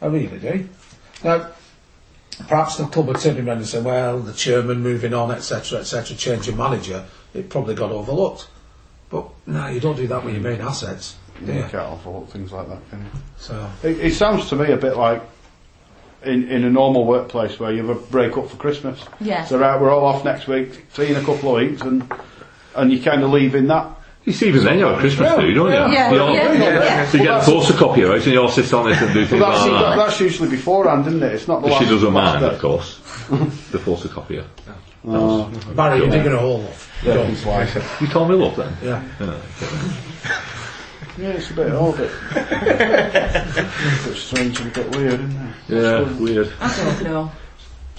[0.00, 0.68] I really do.
[1.24, 1.48] Now,
[2.46, 6.16] perhaps the club are turning around and saying, well, the chairman moving on, etc., etc.,
[6.16, 8.48] change your manager, it probably got overlooked.
[9.08, 11.16] But no, you don't do that with your main assets.
[11.46, 11.64] Do you you?
[11.68, 12.90] can't things like that.
[12.90, 13.06] Can you?
[13.38, 15.22] So, It, it sounds to me a bit like
[16.24, 19.00] in, in a normal workplace where you have a break up for Christmas.
[19.20, 19.44] Yeah.
[19.44, 22.10] So right, we're all off next week, see you in a couple of weeks, and
[22.76, 23.96] and you kind of leave in that.
[24.24, 25.72] You see, even then you have a Christmas do, don't you?
[25.72, 27.06] Yeah, You all- yeah, yeah, yeah.
[27.08, 29.40] So you get a photocopier out and you all sit on it and do things
[29.40, 29.96] But that's, like that.
[29.96, 31.32] that's usually beforehand, isn't it?
[31.32, 31.82] It's not the But last.
[31.84, 32.54] she doesn't last mind, day.
[32.54, 32.98] of course.
[33.70, 34.44] the photocopier.
[35.74, 37.00] Barry, you're digging a hole off.
[37.02, 38.00] You don't.
[38.00, 38.76] You told me look then.
[38.82, 39.02] Yeah.
[39.18, 39.40] Yeah,
[41.28, 41.96] it's a bit odd.
[41.96, 45.54] Bit, a bit strange and a bit weird, isn't it?
[45.68, 46.52] Yeah, weird.
[46.60, 47.32] I don't know.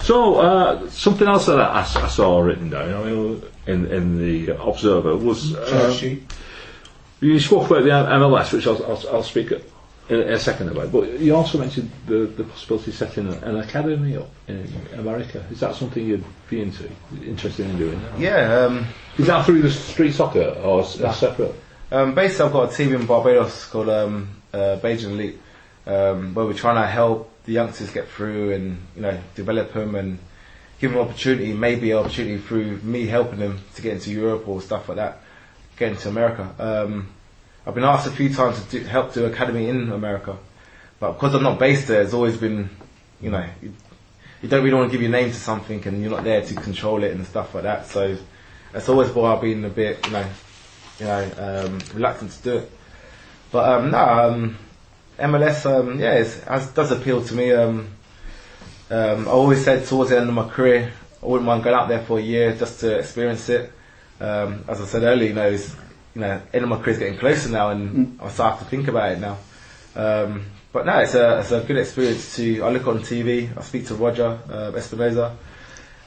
[0.00, 4.60] So, uh, something else that I, I saw written down I mean, in, in the
[4.60, 5.96] Observer was uh,
[7.20, 9.52] you spoke about the MLS, which I'll, I'll, I'll speak
[10.08, 14.16] in a second about, but you also mentioned the, the possibility of setting an academy
[14.16, 15.44] up in America.
[15.52, 16.90] Is that something you'd be into,
[17.24, 18.00] interested in doing?
[18.18, 18.86] Yeah, um,
[19.18, 21.54] Is that through the street soccer or s- separate?
[21.92, 25.38] Um, basically, I've got a team in Barbados called um, uh, Bajan Elite,
[25.86, 29.94] um, where we're trying to help the youngsters get through and you know develop them
[29.94, 30.18] and
[30.80, 34.62] give them opportunity, maybe an opportunity through me helping them to get into Europe or
[34.62, 35.20] stuff like that,
[35.76, 36.54] get into America.
[36.58, 37.08] Um,
[37.66, 40.38] I've been asked a few times to do, help do academy in America,
[40.98, 42.70] but because I'm not based there, it's always been,
[43.20, 43.74] you know, you,
[44.40, 46.54] you don't really want to give your name to something and you're not there to
[46.54, 47.86] control it and stuff like that.
[47.86, 48.16] So
[48.72, 50.26] That's always why I've been a bit, you know,
[50.98, 52.70] you know, um, reluctant to do it.
[53.50, 54.58] But um, no, um,
[55.18, 56.14] MLS, um, yeah,
[56.48, 57.52] has, does appeal to me.
[57.52, 57.88] Um,
[58.90, 61.88] um, I always said towards the end of my career, I wouldn't mind going out
[61.88, 63.72] there for a year just to experience it.
[64.20, 65.74] Um, as I said earlier, you know, it's,
[66.14, 68.88] you know, end of my career is getting closer now, and I start to think
[68.88, 69.38] about it now.
[69.94, 72.62] Um, but no, it's a it's a good experience to.
[72.62, 75.36] I look on TV, I speak to Roger uh, Espinoza,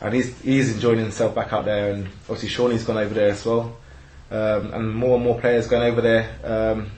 [0.02, 3.46] and he's he's enjoying himself back out there, and obviously Shawnee's gone over there as
[3.46, 3.78] well,
[4.32, 6.92] um, and more and more players going over there, um,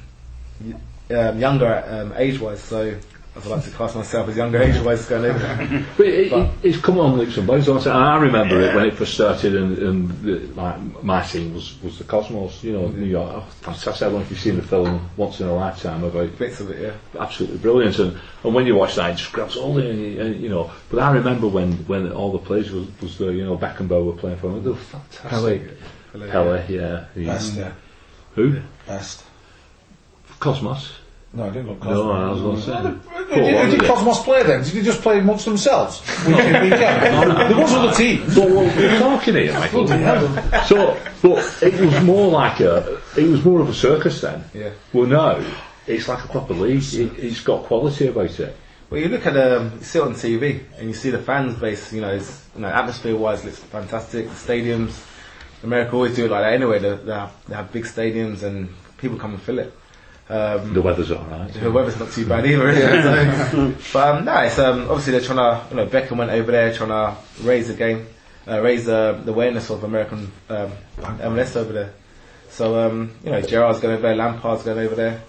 [1.09, 2.61] um, younger um, age wise.
[2.61, 2.97] So
[3.37, 5.85] I would like to class myself as younger age wise going over there.
[5.97, 7.67] But it, it, it's come on leaps and bounds.
[7.67, 7.89] hasn't it?
[7.89, 11.79] And I remember it when it first started, and, and the, like my team was,
[11.83, 12.63] was the Cosmos.
[12.63, 13.43] You know, New York.
[13.65, 16.35] I, I I don't know if you've seen the film Once in a Lifetime about
[16.39, 17.21] Bits of it, yeah.
[17.21, 17.99] absolutely brilliant.
[17.99, 20.71] And, and when you watch that, it just grabs all and, you know.
[20.89, 24.13] But I remember when, when all the players was, was there, you know, Beckenbauer were
[24.13, 24.63] playing for them.
[24.63, 25.77] They were fantastic.
[26.19, 27.05] Pele, Pele, yeah.
[27.13, 27.71] He- Best, yeah.
[28.35, 28.59] Who?
[28.85, 29.23] Best.
[30.39, 30.91] Cosmos.
[31.33, 32.05] No, I didn't look Cosmos.
[32.05, 33.35] No, I was going to say.
[33.35, 34.63] Did, did, did Cosmos play then?
[34.63, 36.01] Did they just play amongst themselves?
[36.25, 37.49] Week in, week out?
[37.49, 38.33] There was other teams.
[38.35, 39.87] But what we're talking here, Michael.
[40.65, 44.43] So, but it was more like a, it was more of a circus then.
[44.53, 44.71] Yeah.
[44.93, 45.45] Well, no,
[45.85, 46.83] it's like a proper league.
[46.93, 48.55] It, it's got quality about it.
[48.89, 51.55] Well, you look at um, you see it on TV and you see the fans
[51.59, 51.91] base.
[51.91, 54.27] You know, it's, you know, atmosphere-wise, looks fantastic.
[54.29, 54.91] The stadiums,
[55.63, 56.79] America always do it like that anyway.
[56.79, 59.73] They, they, have, they have big stadiums and people come and fill it.
[60.29, 61.53] Um, The weather's alright.
[61.53, 63.51] the weather's not too bad either, is it?
[63.51, 65.69] So, but um, no, it's um, obviously they're trying to.
[65.69, 68.07] You know, Beckham went over there trying to raise the game,
[68.47, 71.93] uh, raise the, the awareness of American um, MLS over there.
[72.49, 75.21] So um, you know, Gerard's going over there, Lampard's going over there,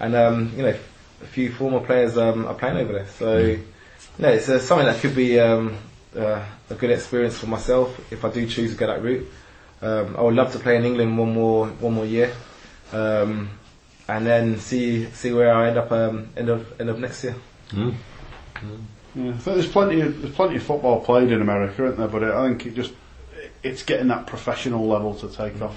[0.00, 0.74] and um, you know,
[1.22, 3.06] a few former players um, are playing over there.
[3.18, 3.64] So you
[4.18, 5.76] know, it's uh, something that could be um,
[6.16, 9.28] uh, a good experience for myself if I do choose to go that route.
[9.80, 12.32] Um, I would love to play in England one more one more year.
[12.92, 13.50] Um,
[14.08, 17.36] and then see see where I end up um, end of end of next year.
[19.14, 22.08] Yeah, I think there's plenty of there's plenty of football played in America, isn't there?
[22.08, 22.92] But it, I think it just
[23.62, 25.76] it's getting that professional level to take off.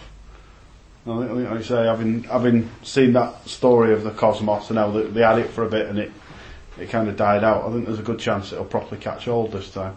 [1.05, 4.69] I think, I think, like you say, having having seen that story of the Cosmos
[4.69, 6.11] and how they, they had it for a bit and it
[6.79, 7.65] it kind of died out.
[7.65, 9.95] I think there's a good chance it'll properly catch hold this time.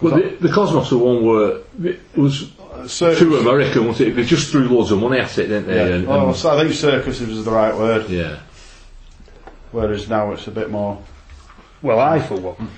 [0.00, 2.50] Well, the, the Cosmos were one where it was
[2.86, 4.12] So, too American, wasn't it?
[4.16, 5.76] They just threw loads of money at it, didn't they?
[5.88, 5.94] yeah.
[5.96, 8.40] And, Well, and- so I think circus was the right word, yeah.
[9.72, 11.00] whereas now it's a bit more.
[11.82, 12.70] Well, I, for one,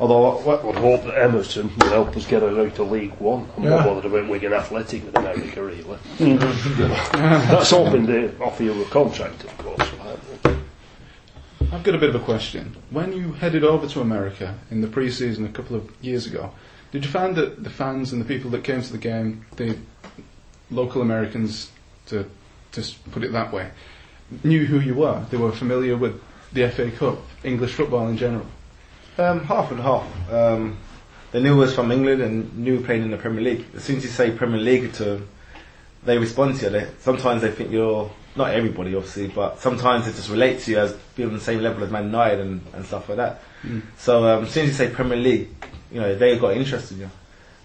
[0.00, 3.48] Although, I would hope that Emmerson would help us get us out of League One.
[3.56, 3.70] I'm Yeah.
[3.70, 5.98] not bothered about Wigan Athletic with America, really.
[7.12, 9.88] That's hoping they offer you a contract, of course.
[11.74, 12.76] I've got a bit of a question.
[12.90, 16.52] When you headed over to America in the pre-season a couple of years ago,
[16.92, 19.76] did you find that the fans and the people that came to the game, the
[20.70, 21.72] local Americans,
[22.06, 22.30] to
[22.70, 23.70] just put it that way,
[24.44, 25.26] knew who you were?
[25.32, 26.22] They were familiar with
[26.52, 28.46] the FA Cup, English football in general.
[29.18, 30.32] Um, half and half.
[30.32, 30.78] Um,
[31.32, 33.66] they knew us from England and knew playing in the Premier League.
[33.74, 35.28] As soon as you say Premier League to them,
[36.04, 36.70] they respond to you.
[36.70, 40.78] They, sometimes they think you're not everybody, obviously, but sometimes it just relates to you
[40.78, 43.42] as being on the same level as Man United and, and stuff like that.
[43.98, 45.48] So um, as soon as you say Premier League,
[45.92, 47.10] you know they got interest in you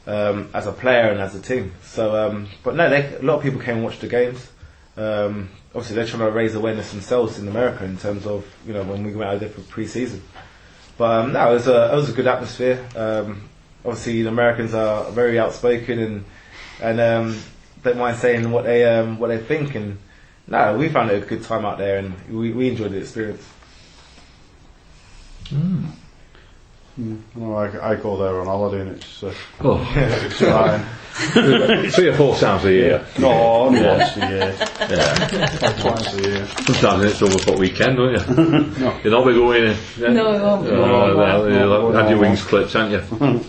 [0.07, 1.73] um, as a player and as a team.
[1.83, 4.51] So, um, but no, they, a lot of people came and watched the games.
[4.97, 8.83] Um, obviously, they're trying to raise awareness themselves in America in terms of you know
[8.83, 10.21] when we went out there for pre-season.
[10.97, 12.85] But um, no, it was a it was a good atmosphere.
[12.95, 13.49] Um,
[13.85, 16.25] obviously, the Americans are very outspoken and
[16.81, 17.39] and um,
[17.83, 19.75] don't mind saying what they um, what they think.
[19.75, 19.97] And
[20.49, 23.45] no, we found it a good time out there, and we, we enjoyed the experience.
[26.97, 30.85] no, I, I go there on holiday and it's, uh, Oh, it's fine.
[31.91, 33.05] three or four times a year.
[33.17, 34.55] No, only once a year,
[34.89, 35.73] Yeah.
[35.81, 36.45] twice a year.
[36.47, 38.79] Sometimes it's over for weekend, don't you?
[38.79, 38.99] No.
[39.03, 39.77] You're not be going in.
[39.97, 40.09] Yeah?
[40.13, 40.67] No, it won't.
[40.67, 43.43] Oh, well, No, you'll no, have your wings clipped, haven't you?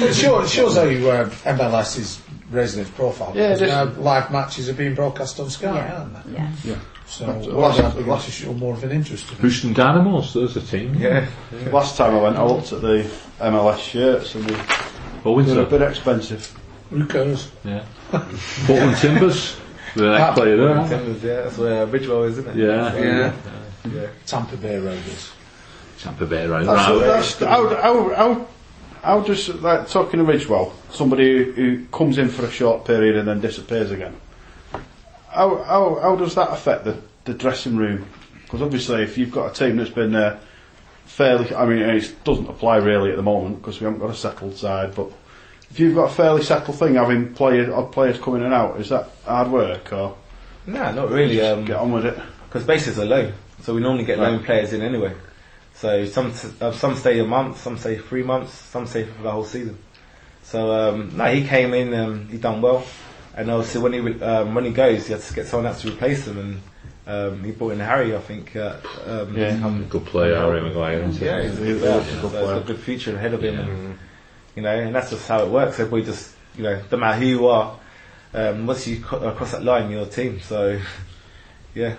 [0.00, 3.32] It shows, it shows how you, uh, MLS is raising its profile.
[3.34, 5.98] Yeah, because just- now live matches are being broadcast on Sky, Yeah.
[5.98, 6.32] aren't they?
[6.32, 6.50] Yeah.
[6.64, 6.74] Yeah.
[7.06, 9.40] So Last- we're last- to show more of an interest in it.
[9.40, 10.94] Houston Dynamos, there's a team.
[10.94, 11.26] Yeah,
[11.72, 13.06] Last time I went, I looked at the
[13.40, 14.60] MLS shirts and they,
[15.24, 16.54] Oh, they're a bit expensive.
[16.90, 17.50] Who cares?
[17.64, 17.82] Yeah.
[18.66, 19.56] Portland Timbers.
[19.94, 20.88] The next player there.
[20.88, 22.56] Timbers, yeah, that's where Ridgewell is, isn't it?
[22.56, 22.94] Yeah.
[22.96, 23.32] yeah.
[23.92, 24.06] yeah.
[24.26, 25.30] Tampa Bay Rovers.
[26.00, 26.64] Tampa Bay, right?
[26.64, 26.98] That's, right.
[27.00, 28.46] that's, how, how, how,
[29.08, 33.16] how does, like, talking to Ridgewell, somebody who, who comes in for a short period
[33.16, 34.14] and then disappears again,
[35.30, 36.94] how, how, how does that affect the,
[37.24, 38.04] the dressing room?
[38.42, 40.38] Because obviously if you've got a team that's been there
[41.06, 44.14] fairly, I mean it doesn't apply really at the moment because we haven't got a
[44.14, 45.10] settled side, but
[45.70, 48.78] if you've got a fairly settled thing, having players, odd players coming in and out,
[48.78, 50.16] is that hard work or
[50.66, 51.36] Nah, not really.
[51.36, 52.18] get Um, on with it?
[52.46, 53.32] because bases are low,
[53.62, 54.32] so we normally get Right.
[54.32, 55.14] loan players in anyway.
[55.78, 59.30] So some uh, some stay a month, some stay three months, some stay for the
[59.30, 59.78] whole season.
[60.42, 62.84] So um, no, he came in, um, he done well,
[63.36, 65.88] and obviously when he um, when he goes, he has to get someone else to
[65.88, 66.60] replace him, and
[67.06, 68.56] um, he brought in Harry, I think.
[68.56, 68.76] Uh,
[69.06, 69.54] um, Yeah.
[69.54, 70.98] to come- Good player, Harry Maguire.
[71.00, 72.46] yeah, he's, He- he's, he yeah, was a good so he's player.
[72.54, 73.98] got a good future ahead of him, and,
[74.56, 75.78] you know, and that's just how it works.
[75.78, 77.78] Everybody just, you know, no matter who you are,
[78.34, 80.40] um, once you co- uh, cross that line, you're a team.
[80.40, 80.80] So,
[81.74, 81.94] yeah.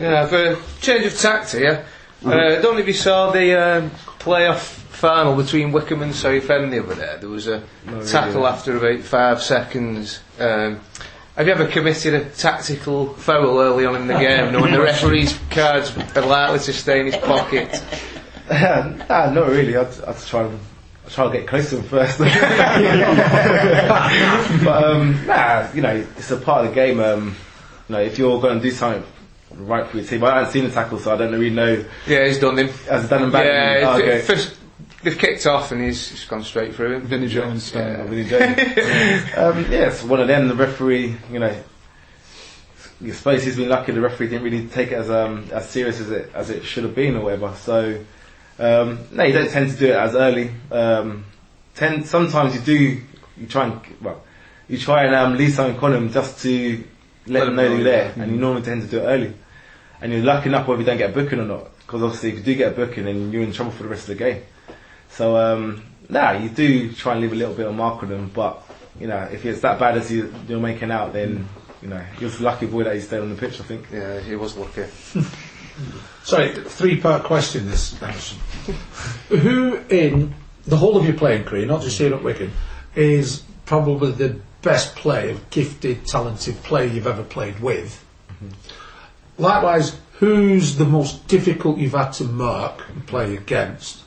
[0.00, 1.84] Yeah, for a change of tact here,
[2.26, 6.72] uh, I don't know if you saw the um, playoff final between Wycombe and Southend
[6.72, 7.16] the other day.
[7.20, 8.50] There was a really, tackle yeah.
[8.50, 10.20] after about five seconds.
[10.38, 10.80] Um,
[11.36, 15.38] have you ever committed a tactical foul early on in the game, knowing the referee's
[15.50, 17.82] cards are likely to stay in his pocket?
[18.50, 19.76] nah, not really.
[19.76, 20.58] I'd, I'd try and
[21.04, 22.18] I'd try to get close to him first.
[24.64, 27.00] but um, nah, you know, it's a part of the game.
[27.00, 27.36] Um,
[27.88, 29.04] you know, if you're going to do something
[29.54, 31.84] right for your team, I haven't seen the tackle, so I don't really know.
[32.06, 32.68] Yeah, he's done him.
[32.88, 33.46] Has it done him bad?
[33.80, 34.20] Yeah, Oh, okay.
[34.20, 34.56] first
[35.02, 37.02] they've kicked off and he's, he's gone straight through him.
[37.02, 38.00] Vinnie Jones style.
[38.00, 38.58] I really don't.
[39.38, 40.48] um, yeah, it's one of them.
[40.48, 41.54] The referee, you know,
[43.04, 43.92] I suppose he's been lucky.
[43.92, 46.84] The referee didn't really take it as um, as serious as it as it should
[46.84, 47.54] have been or whatever.
[47.56, 48.00] So
[48.58, 50.50] um, no, you don't tend to do it as early.
[50.70, 51.24] Um,
[51.74, 53.02] tend sometimes you do.
[53.38, 54.22] You try and well,
[54.66, 56.82] you try and um, leave something on them just to
[57.26, 58.22] let, Let them them know know, you're there, yeah.
[58.22, 59.34] and you normally tend to do it early.
[60.00, 62.36] And you're lucky enough whether you don't get a booking or not, because obviously if
[62.36, 64.42] you do get a booking, then you're in trouble for the rest of the game.
[65.08, 68.30] So um, nah, you do try and leave a little bit of mark on them,
[68.34, 68.62] but
[69.00, 71.48] you know if it's that bad as you, you're making out, then
[71.82, 73.60] you know he was a lucky boy that he stayed on the pitch.
[73.60, 73.86] I think.
[73.92, 74.84] Yeah, he was lucky.
[76.22, 78.38] Sorry, three part question this, Anderson.
[79.28, 80.34] Who in
[80.66, 82.50] the whole of your playing career, not just here at Wigan,
[82.94, 88.04] is probably the best player, gifted, talented player you've ever played with?
[89.38, 94.02] Likewise, who's the most difficult you've had to mark and play against?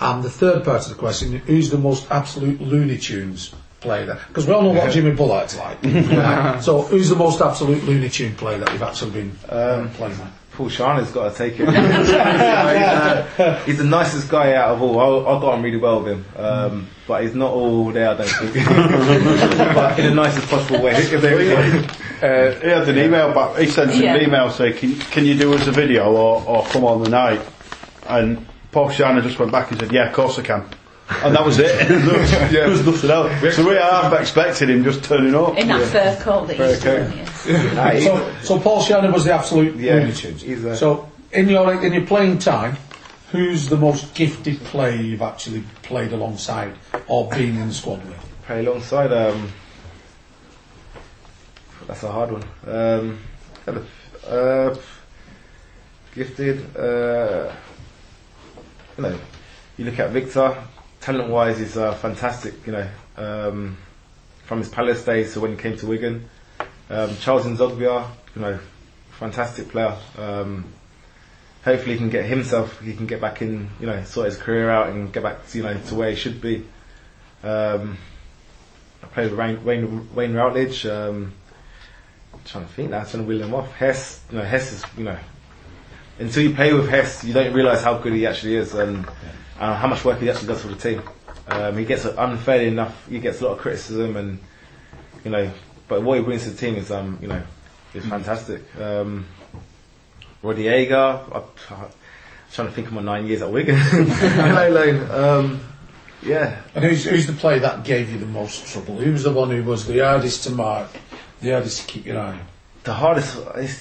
[0.00, 4.18] And the third part of the question, who's the most absolute Looney Tunes player?
[4.28, 5.82] Because we all know what Jimmy Bullard's like.
[5.84, 6.60] Right?
[6.62, 10.32] So, who's the most absolute Looney Tune player that you've actually been um, playing with?
[10.56, 11.68] Paul Scharner's got to take it.
[11.68, 14.98] he's, uh, he's the nicest guy out of all.
[14.98, 18.08] I, I got on really well with him, um, but he's not all there.
[18.10, 18.54] I don't think,
[19.74, 20.92] but in the nicest possible way.
[20.96, 21.86] If they-
[22.16, 23.58] Uh, he had an email back.
[23.58, 24.14] He sent us Yeah.
[24.14, 27.10] an email saying, can, "Can you do us a video or, or come on the
[27.10, 27.42] night?"
[28.08, 30.64] And Paul Scharner just went back and said, "Yeah, of course I can."
[31.08, 31.88] And that was it.
[31.88, 33.54] there, was, there was nothing else.
[33.54, 35.56] So we half expected him just turning up.
[35.56, 37.74] In that fur coat that you used to Fur yes.
[37.74, 40.78] Nah, So, so Paul Scharner was the absolute Yeah, Looney Tunes.
[40.78, 42.76] So, in your in your playing time,
[43.30, 46.74] who's the most gifted player you've actually played alongside
[47.06, 48.26] or been in the squad with?
[48.46, 49.12] play alongside.
[49.12, 49.52] Um,
[51.86, 52.44] that's a hard one.
[52.66, 53.18] Um,
[54.26, 54.74] uh,
[56.14, 56.76] gifted.
[56.76, 57.52] Uh,
[58.96, 59.18] you know,
[59.76, 60.56] you look at Victor.
[61.06, 62.66] Talent-wise, he's uh, fantastic.
[62.66, 63.76] You know, um,
[64.42, 66.28] from his Palace days to when he came to Wigan.
[66.90, 68.58] Um, Charles Nzogbia, you know,
[69.12, 69.96] fantastic player.
[70.18, 70.64] Um,
[71.64, 72.80] hopefully, he can get himself.
[72.80, 73.70] He can get back in.
[73.78, 75.46] You know, sort his career out and get back.
[75.46, 76.66] To, you know, to where he should be.
[77.44, 77.98] Um,
[79.00, 80.86] I played with Wayne, Wayne, Wayne Routledge.
[80.86, 81.34] Um,
[82.34, 83.72] I'm trying to think now, trying to wheel him off.
[83.74, 85.18] Hess, you know, Hess is, you know,
[86.18, 89.06] until you play with Hess, you don't realise how good he actually is and
[89.58, 91.02] uh, how much work he actually does for the team.
[91.48, 94.38] Um, he gets unfairly enough, he gets a lot of criticism and,
[95.24, 95.50] you know,
[95.88, 97.42] but what he brings to the team is, um, you know,
[97.94, 98.62] is fantastic.
[98.80, 99.26] Um,
[100.42, 101.88] Roddy Ager, I, I'm
[102.52, 103.76] trying to think of my nine years at Wigan.
[103.78, 105.10] Hello, Lane.
[105.10, 105.60] Um,
[106.22, 108.96] yeah, And who's, who's the player that gave you the most trouble?
[108.96, 110.88] Who's the one who was the hardest to mark,
[111.40, 112.40] the hardest to keep your eye on?
[112.86, 113.36] The hardest,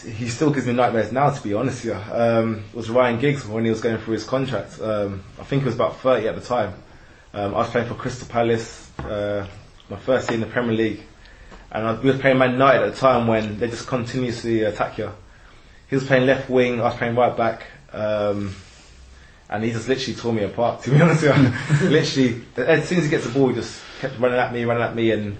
[0.08, 3.46] he still gives me nightmares now, to be honest with you, um, was Ryan Giggs
[3.46, 4.82] when he was going through his contract.
[4.82, 6.74] Um, I think he was about 30 at the time.
[7.32, 9.46] Um, I was playing for Crystal Palace, uh,
[9.92, 11.02] my first year in the Premier League.
[11.72, 14.98] And I, we were playing Man United at the time when they just continuously attack
[14.98, 15.12] you.
[15.88, 17.68] He was playing left wing, I was playing right back.
[17.94, 18.56] Um,
[19.52, 21.90] and he just literally tore me apart, to be honest with you.
[21.90, 24.82] literally, as soon as he gets the ball, he just kept running at me, running
[24.82, 25.38] at me, and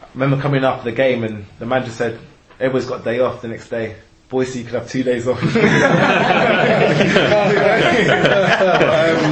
[0.00, 2.20] I remember coming after the game and the manager said,
[2.60, 3.96] everybody's got a day off the next day.
[4.28, 5.42] Boise, you could have two days off.
[5.42, 5.52] um,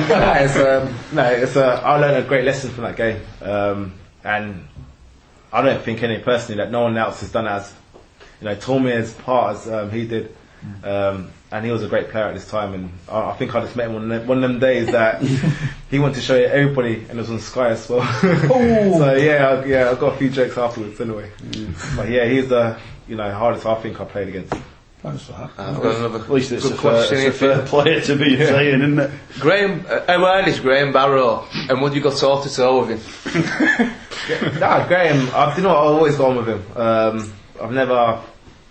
[0.09, 3.21] no, it's, um, no, it's a, I learned a great lesson from that game.
[3.43, 3.93] Um,
[4.25, 4.67] and
[5.53, 7.75] I don't think any personally that no one else has done as,
[8.41, 10.35] you know, tore me as part as um, he did.
[10.83, 12.75] Um, and he was a great player at this time.
[12.75, 14.91] And I, I think I just met him one of them, one of them days
[14.93, 15.23] that
[15.91, 18.07] he wanted to show it everybody, and it was on Sky as well.
[18.21, 21.31] so yeah, I, yeah, I got a few jokes afterwards anyway.
[21.97, 22.79] But yeah, he's the
[23.09, 24.55] you know hardest I think I played against.
[25.03, 25.51] Thanks for that.
[25.59, 28.17] I've got another At least it's good a, fair, question it's a fair player to
[28.17, 29.11] be saying, isn't it?
[29.39, 31.47] Graham, uh, how old is Graham Barrow?
[31.69, 33.93] And would you go toe to toe with him?
[34.59, 36.65] Nah, Graham, I, you know, what, I've always gone with him.
[36.75, 37.33] Um,
[37.63, 38.21] I've never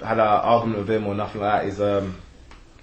[0.03, 1.65] had an argument with him or nothing like that.
[1.65, 2.17] He's um,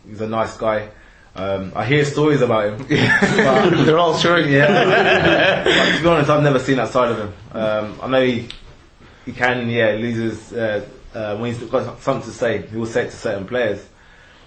[0.09, 0.89] he's a nice guy.
[1.35, 2.87] Um, I hear stories about him.
[3.85, 4.45] They're all true.
[4.47, 5.65] yeah.
[5.65, 7.35] but to be honest, I've never seen that side of him.
[7.53, 8.49] Um, I know he
[9.27, 12.63] he can, yeah, loses uh, uh, when he's got something to say.
[12.63, 13.87] He will say it to certain players.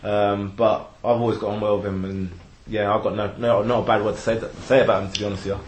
[0.03, 2.31] Um, but I've always got on well with him, and
[2.67, 5.11] yeah, I've got no, no not a bad word to say say about him.
[5.11, 5.63] To be honest with you.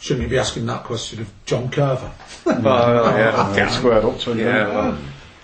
[0.00, 2.12] Shouldn't you be asking that question of John Carver?
[2.46, 3.52] Oh, yeah.
[3.56, 4.38] Get squared up to him.
[4.38, 4.98] Yeah, don't well,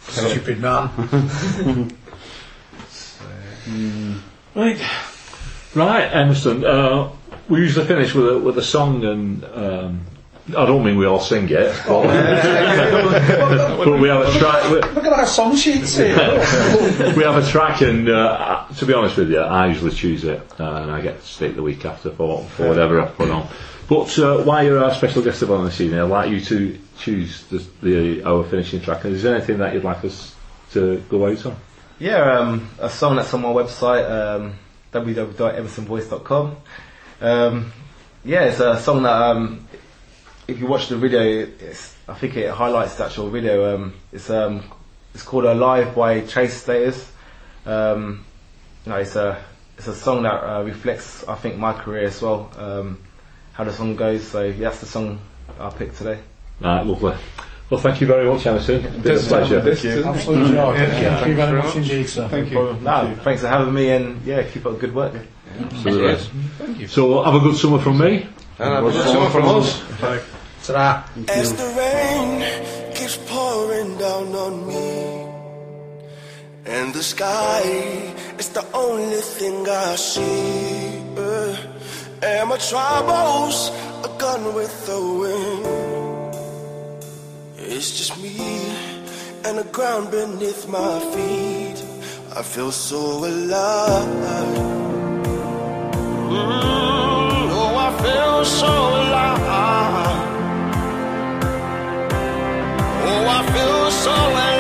[0.09, 1.97] Stupid man.
[4.55, 4.81] Right,
[5.75, 6.65] right, Emmerson.
[6.65, 7.11] Uh,
[7.49, 10.07] we usually finish with a with a song, and um,
[10.49, 12.03] I don't mean we all sing it, but,
[13.85, 14.71] but we have a track.
[14.71, 16.17] We, Look at our song sheets here.
[17.17, 20.43] we have a track, and uh, to be honest with you, I usually choose it,
[20.61, 23.49] uh, and I get to stick the week after for, for whatever I put on.
[23.89, 26.79] But uh, while you're our special guest of honour this evening, I'd like you to
[26.99, 29.05] choose the, the our finishing track.
[29.05, 30.35] And is there anything that you'd like us
[30.73, 31.57] to go out on?
[31.99, 34.55] Yeah, um, a song that's on my website, um,
[34.93, 36.57] www.emersonvoice.com.
[37.21, 37.73] Um,
[38.25, 39.67] yeah, it's a song that um,
[40.47, 41.23] if you watch the video,
[41.61, 43.75] it's, I think it highlights the actual video.
[43.75, 44.63] Um, it's um,
[45.15, 47.11] it's called "Alive" by Chase Status.
[47.67, 48.25] Um,
[48.85, 49.43] you know, it's a
[49.79, 52.51] it's a song that uh, reflects, I think, my career as well.
[52.57, 52.99] Um,
[53.53, 54.27] how the song goes.
[54.27, 55.21] So yeah, that's the song
[55.59, 56.21] I picked today.
[56.61, 57.17] Right, lovely.
[57.71, 58.85] Well, thank you very much, Emmerson.
[58.85, 59.75] It's been a pleasure.
[59.75, 60.77] Thank Absolute joy.
[60.77, 62.29] Thank you very much indeed, sir.
[62.29, 62.79] Thank you.
[62.83, 65.15] No, thanks for having me, and yeah, keep up the good work.
[65.59, 66.87] Absolutely.
[66.87, 68.27] So have a good summer from me.
[68.59, 69.83] And I've someone from us.
[70.65, 71.05] Ta-ra.
[71.29, 72.31] As the rain
[72.95, 75.27] keeps pouring down on me,
[76.65, 77.63] and the sky
[78.39, 81.57] is the only thing I see, uh,
[82.23, 83.71] and my troubles
[84.05, 86.35] are gone with the wind.
[87.59, 88.39] It's just me
[89.45, 91.83] and the ground beneath my feet.
[92.37, 94.09] I feel so alive.
[96.31, 96.94] Mm, I
[98.05, 99.41] feel so alive.
[103.07, 104.54] Oh, I feel so alive.